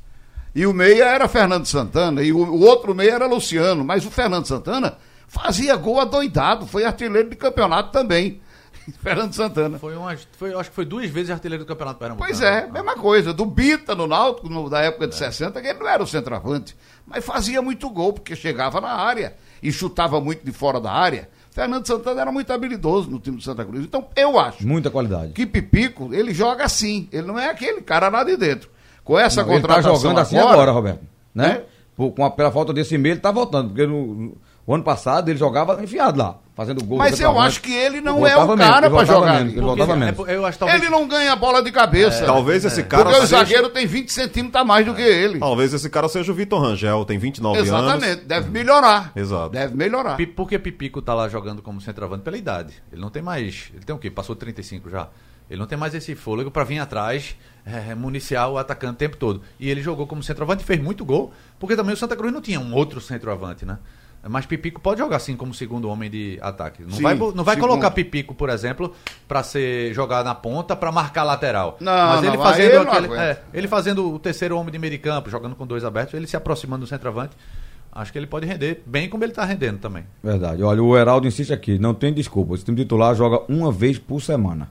[0.54, 3.84] E o meia era Fernando Santana, e o, o outro meia era Luciano.
[3.84, 8.40] Mas o Fernando Santana fazia gol adoidado, foi artilheiro de campeonato também.
[9.02, 9.78] Fernando Santana.
[9.78, 12.28] Foi uma, foi, acho que foi duas vezes artilheiro do Campeonato Pernambucano.
[12.28, 13.32] Pois é, mesma coisa.
[13.32, 16.76] Do Bita no Náutico, no- da época de 60, que ele não era o centroavante,
[17.06, 21.28] mas fazia muito gol, porque chegava na área e chutava muito de fora da área.
[21.50, 23.84] Fernando Santana era muito habilidoso no time do Santa Cruz.
[23.84, 25.32] Então, eu acho Muita qualidade.
[25.32, 27.08] que Pipico, ele joga assim.
[27.12, 28.70] Ele não é aquele cara lá de dentro.
[29.02, 31.00] Com essa Não, ele tá contratação jogando assim agora, Roberto.
[31.34, 31.62] Né?
[31.96, 33.68] Por- com a, pela falta desse meio, ele tá voltando.
[33.70, 36.98] Porque no, no- o ano passado ele jogava enfiado lá, fazendo gol.
[36.98, 39.52] Mas eu acho que ele não é o menos, cara voltava jogar menos.
[39.52, 40.28] Ele voltava É, menos.
[40.28, 40.80] eu acho talvez.
[40.82, 42.24] Ele não ganha bola de cabeça.
[42.26, 43.38] Talvez esse cara Porque o seja...
[43.38, 45.38] zagueiro tem 20 centímetros a mais do que ele.
[45.38, 47.68] Talvez esse cara seja o Vitor Rangel, tem 29 anos.
[47.68, 48.24] Exatamente.
[48.26, 49.12] Deve melhorar.
[49.16, 49.50] Exato.
[49.50, 50.16] Deve melhorar.
[50.16, 52.22] Pi- Por que Pipico tá lá jogando como centroavante?
[52.22, 52.74] Pela idade.
[52.92, 53.70] Ele não tem mais.
[53.74, 54.10] Ele tem o quê?
[54.10, 55.08] Passou de 35 já.
[55.48, 57.34] Ele não tem mais esse fôlego pra vir atrás,
[57.66, 59.42] é, municiar o atacante o tempo todo.
[59.58, 62.40] E ele jogou como centroavante e fez muito gol, porque também o Santa Cruz não
[62.40, 63.78] tinha um outro centroavante, né?
[64.28, 66.83] Mas Pipico pode jogar assim como segundo homem de ataque.
[66.83, 67.70] Não Sim, vai, não vai segundo.
[67.70, 68.92] colocar Pipico, por exemplo,
[69.26, 71.78] pra ser jogar na ponta pra marcar lateral.
[71.80, 74.70] Não, Mas ele não, fazendo aí ele não aquele, é, ele fazendo o terceiro homem
[74.70, 77.35] de meio de campo, jogando com dois abertos, ele se aproximando do centroavante.
[77.92, 80.04] Acho que ele pode render bem como ele tá rendendo também.
[80.22, 80.62] Verdade.
[80.62, 82.54] Olha, o Heraldo insiste aqui, não tem desculpa.
[82.54, 84.68] Esse time titular joga uma vez por semana.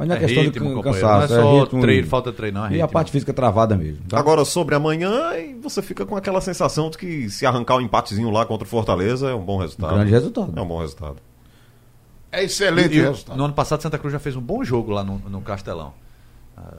[0.00, 2.64] Mas não é, É questão ritmo, de cansaço, Não é só ritmo treino, falta não,
[2.64, 2.88] é E a ritmo.
[2.88, 3.98] parte física travada mesmo.
[4.08, 4.18] tá?
[4.18, 5.12] Agora, sobre amanhã,
[5.62, 9.28] você fica com aquela sensação de que se arrancar um empatezinho lá contra o Fortaleza
[9.28, 9.94] é um bom resultado.
[9.94, 10.52] Grande resultado.
[10.56, 11.16] É um bom resultado.
[12.32, 13.36] É excelente E- resultado.
[13.36, 15.92] no ano passado, Santa Cruz já fez um bom jogo lá no, no Castelão.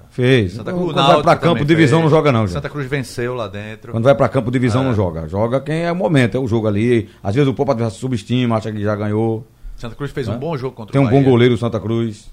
[0.10, 0.54] Fez.
[0.54, 2.12] Santa Quando Cruz, vai Náutico pra campo, divisão fez.
[2.12, 2.54] não joga não, gente.
[2.54, 3.92] Santa Cruz venceu lá dentro.
[3.92, 4.86] Quando vai pra campo, divisão É.
[4.86, 5.28] não joga.
[5.28, 7.10] Joga quem é o momento, é o jogo ali.
[7.24, 9.46] Às vezes o adversário subestima, acha que já ganhou.
[9.76, 10.38] Santa Cruz fez um É.
[10.38, 11.20] bom jogo contra Tem o um Bahia.
[11.24, 12.30] bom goleiro, o Santa Cruz.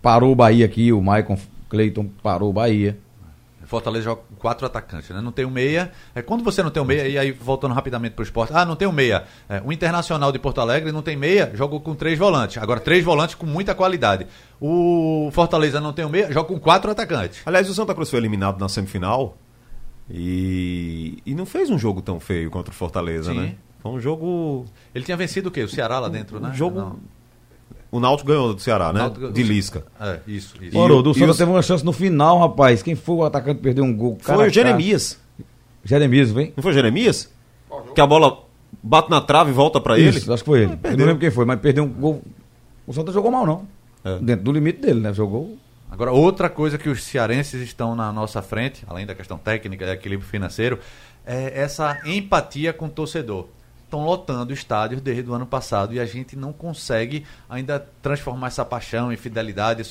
[0.00, 2.98] Parou o Bahia aqui, o Maicon Cleiton parou o Bahia.
[3.72, 5.22] Fortaleza joga com quatro atacantes, né?
[5.22, 5.92] Não tem um meia.
[6.14, 8.52] É quando você não tem um meia, e aí voltando rapidamente pro esporte.
[8.54, 9.24] Ah, não tem um meia.
[9.48, 12.62] É, o Internacional de Porto Alegre não tem meia, joga com três volantes.
[12.62, 14.26] Agora, três volantes com muita qualidade.
[14.60, 17.40] O Fortaleza não tem um meia, joga com quatro atacantes.
[17.46, 19.38] Aliás, o Santa Cruz foi eliminado na semifinal
[20.10, 23.40] e, e não fez um jogo tão feio contra o Fortaleza, Sim.
[23.40, 23.54] né?
[23.80, 24.66] Foi um jogo.
[24.94, 25.62] Ele tinha vencido o quê?
[25.62, 26.50] O Ceará lá dentro, né?
[26.50, 26.78] Um jogo.
[26.78, 26.98] Não.
[27.92, 29.00] O Náutico ganhou do Ceará, né?
[29.00, 29.84] Náutico- De Lisca.
[30.00, 30.74] É, isso, isso.
[30.74, 32.82] E Ora, o- do e Santa os- teve uma chance no final, rapaz.
[32.82, 34.16] Quem foi o atacante que perdeu um gol?
[34.24, 35.20] Cara Foi o Jeremias.
[35.84, 36.52] Jeremias, vem?
[36.56, 37.30] Não foi o Jeremias?
[37.94, 38.38] Que a bola
[38.82, 40.16] bate na trave e volta pra ele?
[40.18, 40.76] Isso, acho que foi ele.
[40.76, 40.98] Perdeu.
[41.00, 42.22] não lembro quem foi, mas perdeu um gol.
[42.86, 43.66] O Santa jogou mal, não.
[44.04, 44.18] É.
[44.18, 45.12] Dentro do limite dele, né?
[45.12, 45.56] Jogou.
[45.90, 49.90] Agora, outra coisa que os cearenses estão na nossa frente, além da questão técnica e
[49.90, 50.78] equilíbrio financeiro,
[51.26, 53.46] é essa empatia com o torcedor.
[53.92, 58.64] Estão lotando estádios desde o ano passado e a gente não consegue ainda transformar essa
[58.64, 59.82] paixão em fidelidade,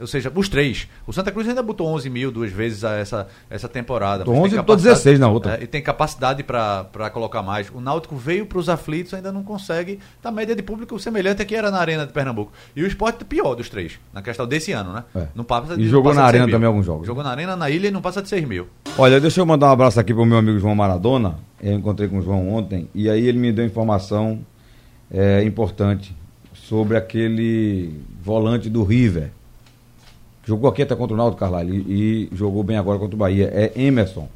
[0.00, 0.88] ou seja, os três.
[1.06, 4.24] O Santa Cruz ainda botou 11 mil duas vezes a essa, essa temporada.
[4.24, 5.58] Botou mas 11 tem e botou capacidade- 16 na outra.
[5.58, 7.70] É, e tem capacidade para colocar mais.
[7.70, 10.00] O Náutico veio para os aflitos, ainda não consegue.
[10.22, 12.52] Tá média de público semelhante a que era na Arena de Pernambuco.
[12.74, 15.04] E o esporte pior dos três, na questão desse ano, né?
[15.14, 15.26] É.
[15.34, 17.06] Não passa E jogou na de 100 Arena também alguns jogos.
[17.06, 18.68] Jogou na Arena, na ilha e não passa de 6 mil.
[19.00, 21.38] Olha, deixa eu mandar um abraço aqui pro meu amigo João Maradona.
[21.62, 24.40] Eu encontrei com o João ontem e aí ele me deu informação
[25.08, 26.16] é, importante
[26.52, 29.30] sobre aquele volante do River.
[30.44, 33.48] Jogou aqui até contra o Náutico, Carlalho, e, e jogou bem agora contra o Bahia.
[33.54, 34.28] É Emerson.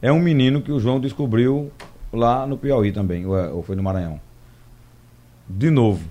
[0.00, 1.70] É um menino que o João descobriu
[2.10, 4.18] lá no Piauí também, ou, é- ou foi no Maranhão.
[5.46, 6.02] De novo.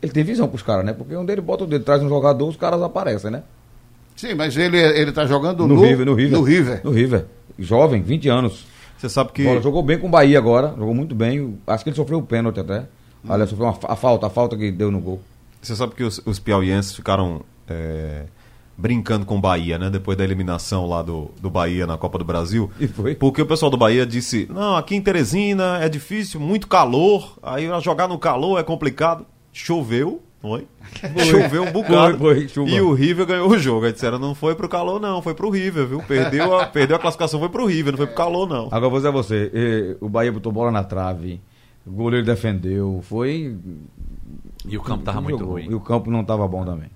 [0.00, 0.92] Ele tem visão pros caras, né?
[0.92, 3.42] Porque onde ele bota o dedo, traz um jogador, os caras aparecem, né?
[4.16, 6.38] Sim, mas ele, ele tá jogando No, no, River, no River.
[6.38, 6.80] No River.
[6.84, 7.26] No River.
[7.58, 8.66] Jovem, 20 anos.
[8.98, 9.42] Você sabe que.
[9.42, 11.58] Bola, jogou bem com o Bahia agora, jogou muito bem.
[11.66, 12.86] Acho que ele sofreu o pênalti até.
[13.28, 15.20] Olha, sofreu uma, a falta, a falta que deu no gol.
[15.60, 18.24] Você sabe que os, os piauienses ficaram é,
[18.76, 19.90] brincando com o Bahia, né?
[19.90, 22.70] Depois da eliminação lá do, do Bahia na Copa do Brasil.
[22.80, 23.14] E foi.
[23.14, 27.38] Porque o pessoal do Bahia disse: não, aqui em Teresina é difícil, muito calor.
[27.42, 29.26] Aí jogar no calor é complicado.
[29.52, 30.66] Choveu, foi?
[31.30, 32.18] Choveu um bocado.
[32.18, 32.70] Foi, foi, chuva.
[32.70, 33.86] e o River ganhou o jogo.
[33.86, 36.02] Aí disseram: não foi pro calor, não, foi pro River, viu?
[36.02, 38.66] Perdeu a, perdeu a classificação, foi pro River, não foi pro calor, não.
[38.66, 41.40] Agora vou dizer a você, o Bahia botou bola na trave,
[41.86, 43.56] o goleiro defendeu, foi.
[44.66, 45.54] E o campo tava muito jogou.
[45.54, 45.66] ruim.
[45.70, 46.90] E o campo não estava bom também.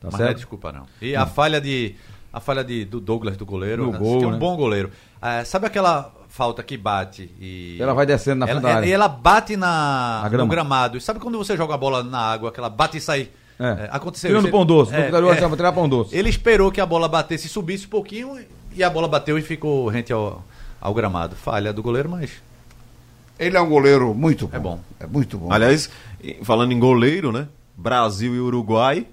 [0.00, 0.36] Tá Mas não é certo?
[0.36, 0.84] desculpa, não.
[1.00, 1.94] E a falha de.
[2.32, 3.98] A falha de, do Douglas, do goleiro, Do né?
[3.98, 4.38] gol, que é um né?
[4.38, 4.90] bom goleiro.
[5.22, 7.76] Ah, sabe aquela falta que bate e.
[7.80, 8.84] Ela vai descendo na ela.
[8.86, 10.44] E ela bate na, Na grama.
[10.44, 10.98] no gramado.
[10.98, 13.28] E sabe quando você joga a bola na água, que ela bate e sai?
[13.58, 13.84] É.
[13.84, 14.50] É, aconteceu Tirando isso.
[14.52, 15.72] pão doce, É, é.
[15.72, 16.16] pão doce.
[16.16, 18.36] Ele esperou que a bola batesse e subisse um pouquinho
[18.74, 20.44] e a bola bateu e ficou rente ao,
[20.80, 21.36] ao gramado.
[21.36, 22.30] Falha do goleiro, mas
[23.38, 24.56] Ele é um goleiro muito bom.
[24.56, 24.80] É bom.
[24.98, 25.52] É muito bom.
[25.52, 25.88] Aliás,
[26.20, 27.46] e- falando em goleiro, né?
[27.76, 29.06] Brasil e Uruguai.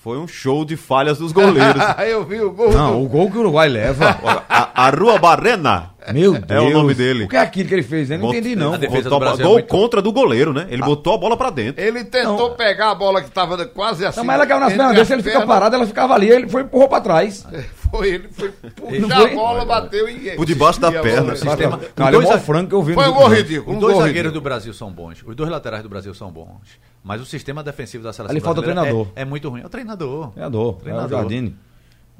[0.00, 1.82] Foi um show de falhas dos goleiros.
[2.08, 2.72] eu vi o gol.
[2.72, 4.06] Não, do- o gol que o Uruguai leva.
[4.48, 5.90] a, a Rua Barrena.
[6.12, 6.44] Meu Deus.
[6.50, 7.24] É o nome dele.
[7.24, 8.10] O que é aquilo que ele fez?
[8.10, 8.72] Eu não Bot- entendi, não.
[8.72, 10.66] A defesa Botou do a bo- Brasil é gol muito- contra do goleiro, né?
[10.70, 11.82] Ele botou a bola pra dentro.
[11.84, 12.56] Ele tentou Não.
[12.56, 14.18] pegar a bola que estava quase assim.
[14.18, 16.30] Não, mas ela caiu nas pernas as dele, se ele fica parado, ela ficava ali,
[16.30, 17.44] ele foi e empurrou pra trás.
[17.90, 20.30] Foi, ele foi puxar a bola, bateu e.
[20.36, 21.22] Por debaixo da e a perna.
[21.22, 23.74] bola- Sistema- Cara, é o dois frango que eu vi Foi um gol ridículo.
[23.76, 24.32] Os dois zagueiros ridículo.
[24.34, 25.22] do Brasil são bons.
[25.26, 26.78] Os dois laterais do Brasil são bons.
[27.02, 29.12] Mas o sistema defensivo da seleção Ali falta o brasileira treinador.
[29.16, 29.62] É, é muito ruim.
[29.62, 30.30] É o treinador.
[30.32, 31.04] Treinador, Treinador.
[31.12, 31.56] é o Jardine.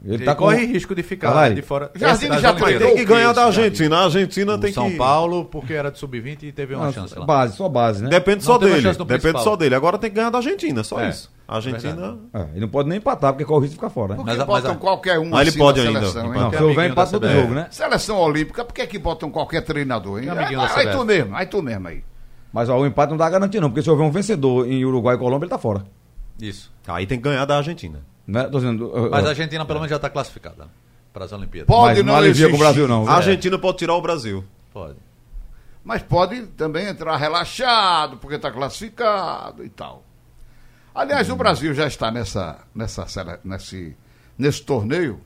[0.05, 0.45] Ele, Ele tá com...
[0.45, 1.55] corre risco de ficar Caralho.
[1.57, 1.91] de fora.
[1.95, 3.97] Jardine das já treinou Tem que ganhar da Argentina.
[3.97, 4.97] A Argentina O tem São que.
[4.97, 7.27] Paulo, porque era de sub-20 e teve uma chance lá.
[7.27, 8.09] base, só base, né?
[8.09, 8.81] Depende Não só dele.
[8.81, 9.43] Depende principal.
[9.43, 9.75] só dele.
[9.75, 11.29] Agora tem que ganhar da Argentina, só É, isso.
[11.49, 11.95] A Argentina.
[11.97, 12.19] verdade.
[12.33, 14.17] É, ele não pode nem empatar, porque corre o risco de ficar fora, né?
[14.19, 16.33] Por Mas mas botam a- qualquer um Ah, ele assim pode ainda, seleção.
[16.33, 17.35] Não, se houver empate CBF.
[17.35, 17.67] jogo, né?
[17.71, 20.29] Seleção Olímpica, por que, que botam qualquer treinador, hein?
[20.29, 20.97] Amiguinho Aí, aí CBF.
[20.97, 22.05] tu mesmo, aí tu mesmo aí.
[22.53, 25.17] Mas ó, o empate não dá garantia, não, porque se houver um vencedor em Uruguai
[25.17, 25.85] e Colômbia, ele tá fora.
[26.41, 26.73] Isso.
[26.87, 28.01] Aí tem que ganhar da Argentina.
[28.29, 28.45] Né?
[28.45, 30.69] Tô dizendo, uh, Mas a Argentina pelo menos já está classificada
[31.15, 31.67] para as Olimpíadas.
[31.67, 32.51] Pode mas não não alivia existir.
[32.51, 33.09] com o Brasil, não.
[33.09, 34.45] A Argentina pode tirar o Brasil.
[34.71, 34.97] Pode.
[35.83, 40.05] Mas pode também entrar relaxado, porque está classificado e tal.
[40.95, 43.97] Aliás, o Brasil já está nessa, nessa, nesse,
[44.37, 45.23] nesse torneio.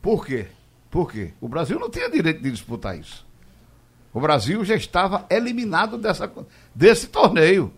[0.00, 0.46] Por quê?
[0.90, 1.34] Por quê?
[1.42, 3.26] O Brasil não tinha direito de disputar isso.
[4.14, 6.30] O Brasil já estava eliminado dessa,
[6.74, 7.70] desse torneio.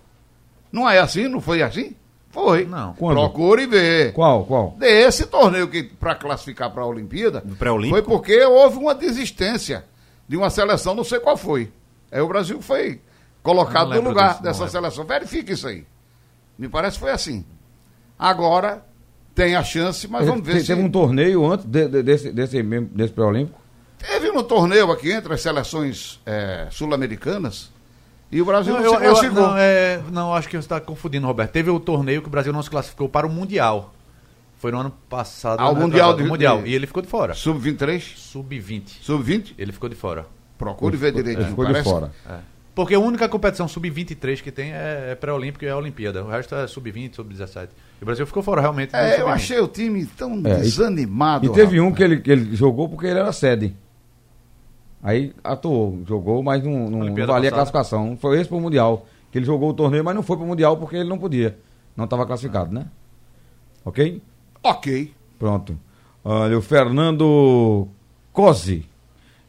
[0.71, 1.27] Não é assim?
[1.27, 1.97] Não foi assim?
[2.33, 2.65] Foi.
[2.65, 2.95] Não.
[2.95, 3.19] Quando?
[3.19, 4.13] Procure ver.
[4.15, 4.75] Qual, qual?
[4.79, 7.45] Desse torneio que para classificar para a Olimpíada,
[7.91, 9.85] foi porque houve uma desistência
[10.27, 11.71] de uma seleção, não sei qual foi.
[12.11, 13.01] Aí o Brasil foi
[13.43, 15.05] colocado no lugar disso, dessa seleção.
[15.05, 15.85] Verifique isso aí.
[16.59, 17.45] Me parece que foi assim.
[18.19, 18.83] Agora
[19.35, 22.31] tem a chance, mas vamos ver Te- se Teve um torneio antes de- de- desse,
[22.33, 23.61] desse, mesmo- desse pré-olímpico?
[23.99, 27.71] teve um torneio aqui entre as seleções eh, sul-americanas
[28.33, 29.43] e o Brasil não, eu, se eu- classificou.
[29.49, 31.51] não, é, não, acho que você está confundindo, Roberto.
[31.53, 33.93] Teve o torneio que o Brasil não se classificou para o Mundial.
[34.59, 35.61] Foi no ano passado.
[35.61, 36.63] Ah, o né, Mundial de- Mundial.
[36.63, 37.35] de- E ele ficou de fora.
[37.35, 38.99] Sub-23, Sub-20.
[39.03, 40.25] sub-20, Ele ficou de fora.
[40.57, 41.41] procure ver direito.
[41.41, 42.13] Ele ficou de fora.
[42.29, 42.37] É.
[42.75, 46.25] Porque a única competição sub-23 que tem é, é pré-olímpico e é a Olimpíada.
[46.25, 47.69] O resto é sub-20, sub-17.
[48.01, 48.95] E o Brasil ficou fora realmente.
[48.97, 49.33] É, eu sub-20.
[49.35, 51.45] achei o time tão É, desanimado.
[51.45, 51.97] E teve um rapaz.
[51.99, 53.75] que ele, que ele jogou porque ele era sede.
[55.03, 58.17] Aí atuou, jogou, mas não, não, não valia a classificação.
[58.17, 59.07] Foi esse pro Mundial.
[59.33, 61.59] Que ele jogou o torneio, mas não foi pro Mundial porque ele não podia.
[61.97, 62.87] Não estava classificado, né?
[63.85, 64.23] Ok?
[64.63, 65.13] Ok.
[65.39, 65.77] Pronto.
[66.25, 67.89] Olha, o Fernando
[68.33, 68.87] Cosi.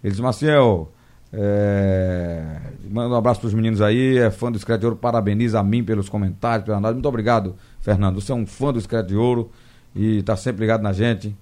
[0.04, 0.91] Ele diz, Maciel,
[1.32, 2.43] é...
[2.89, 5.84] manda um abraço pros meninos aí, é fã do Escrete de Ouro, parabeniza a mim
[5.84, 6.95] pelos comentários, pela análise.
[6.95, 8.20] Muito obrigado, Fernando.
[8.20, 9.51] Você é um fã do Escrete de Ouro
[9.95, 11.36] e tá sempre ligado na gente,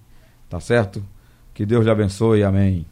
[0.50, 1.02] tá certo?
[1.54, 2.86] Que Deus lhe abençoe, amém.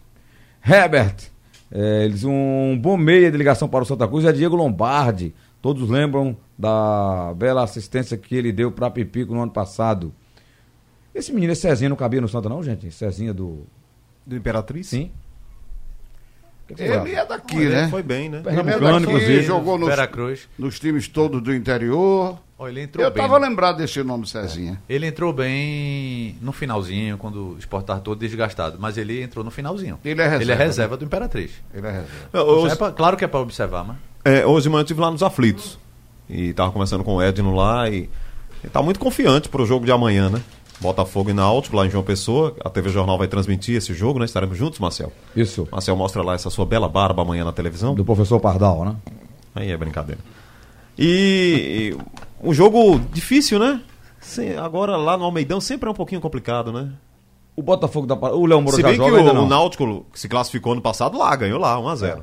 [0.65, 1.29] Herbert,
[1.71, 5.35] É, eles um bom meia de ligação para o Santa Cruz é Diego Lombardi.
[5.61, 10.11] Todos lembram da bela assistência que ele deu para Pipico no ano passado.
[11.13, 12.89] Esse menino, esse Cezinha, não cabia no Santa, não, gente?
[12.91, 13.65] Cezinha do.
[14.25, 14.87] Do Imperatriz?
[14.87, 15.11] Sim.
[16.77, 17.87] Ele é daqui, né?
[17.89, 18.39] Foi bem, né?
[18.39, 19.41] Ele é Pernambucano, daqui, inclusive.
[19.43, 20.47] jogou nos, Veracruz.
[20.57, 22.39] nos times todos do interior.
[22.61, 23.23] Ó, ele entrou Eu bem.
[23.23, 24.81] tava lembrado desse nome, Cezinha.
[24.89, 28.77] Ele entrou bem no finalzinho, quando o Sport estava todo desgastado.
[28.77, 29.97] Mas ele entrou no finalzinho.
[30.03, 31.51] Ele é reserva, Ele é reserva do Imperatriz.
[31.73, 32.43] Ele é reserva.
[32.51, 33.97] Hoje, É pra- claro que é para observar, mas.
[34.25, 35.79] é, hoje de manhã eu estive lá nos aflitos.
[36.29, 38.09] E tava conversando com o Edno lá e
[38.61, 40.41] ele tá muito confiante pro jogo de amanhã, né?
[40.81, 42.55] Botafogo e Náutico lá em João Pessoa.
[42.63, 44.25] A TV Jornal vai transmitir esse jogo, né?
[44.25, 45.11] Estaremos juntos, Marcel.
[45.35, 45.67] Isso.
[45.71, 47.95] Marcel mostra lá essa sua bela barba amanhã na televisão.
[47.95, 48.95] Do professor Pardal, né?
[49.55, 50.19] Aí é brincadeira.
[50.97, 51.95] E
[52.43, 53.81] um jogo difícil, né?
[54.19, 56.91] Sim, agora lá no Almeidão sempre é um pouquinho complicado, né?
[57.55, 60.05] O Botafogo da O Léo Moura Se já bem que joga ainda o, o Náutico
[60.13, 62.21] que se classificou no passado lá, ganhou lá, 1x0.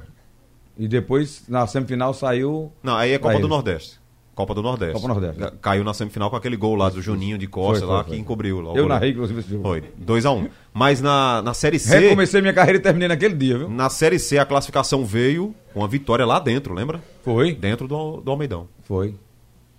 [0.78, 2.70] E depois, na semifinal, saiu.
[2.82, 3.48] Não, aí é Copa do.
[3.48, 3.98] Nordeste.
[4.34, 4.92] Copa do Nordeste.
[4.92, 5.58] Copa do Nordeste.
[5.62, 8.14] Caiu na semifinal com aquele gol lá do Juninho de Costa Foi, foi, lá foi.
[8.14, 8.56] que encobriu.
[8.56, 8.88] Lá, Eu goleiro.
[8.88, 9.62] narrei, inclusive, esse jogo.
[9.62, 10.50] Foi, 2x1.
[10.74, 11.98] Mas na, na Série C.
[11.98, 13.70] Recomecei minha carreira e terminei naquele dia, viu?
[13.70, 17.02] Na Série C a classificação veio com a vitória lá dentro, lembra?
[17.22, 17.54] Foi.
[17.54, 18.68] Dentro do, do Almeidão.
[18.82, 19.14] Foi.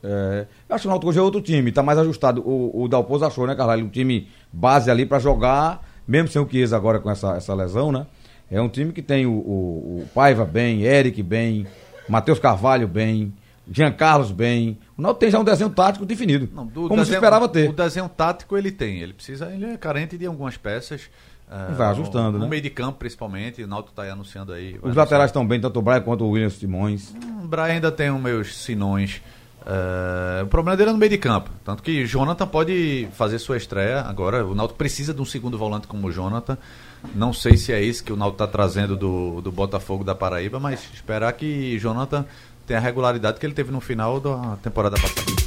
[0.04, 2.42] É, eu acho que o Náutico hoje é outro time, tá mais ajustado.
[2.48, 3.86] O, o Dalpozo achou, né, Carvalho?
[3.86, 7.92] Um time base ali pra jogar, mesmo sem o Chiesa agora com essa, essa lesão,
[7.92, 8.06] né?
[8.50, 11.68] É um time que tem o, o, o Paiva bem, Eric bem,
[12.08, 13.34] Matheus Carvalho bem,
[13.70, 14.78] Jean Carlos bem.
[14.98, 16.48] O Náutico tem já um desenho tático definido.
[16.54, 17.70] Não, do como se desenho- esperava ter.
[17.70, 19.00] O desenho tático ele tem.
[19.02, 21.10] Ele precisa, ele é carente de algumas peças.
[21.52, 22.50] eh, Vai ajustando, no, né?
[22.50, 23.62] meio de campo, principalmente.
[23.62, 24.80] O Náutico está aí anunciando aí.
[24.82, 27.14] Os laterais estão bem, tanto o Brian quanto o William Simões.
[27.44, 29.22] O Brian ainda tem os meus sinões.
[29.70, 31.50] Eh, o problema dele é no meio de campo.
[31.64, 34.46] Tanto que Jonathan pode fazer sua estreia agora.
[34.46, 36.58] O Náutico precisa de um segundo volante como o Jonathan.
[37.14, 40.60] Não sei se é isso que o Náutico está trazendo do, do Botafogo da Paraíba,
[40.60, 42.26] mas esperar que Jonathan
[42.66, 45.47] tenha a regularidade que ele teve no final da temporada passada.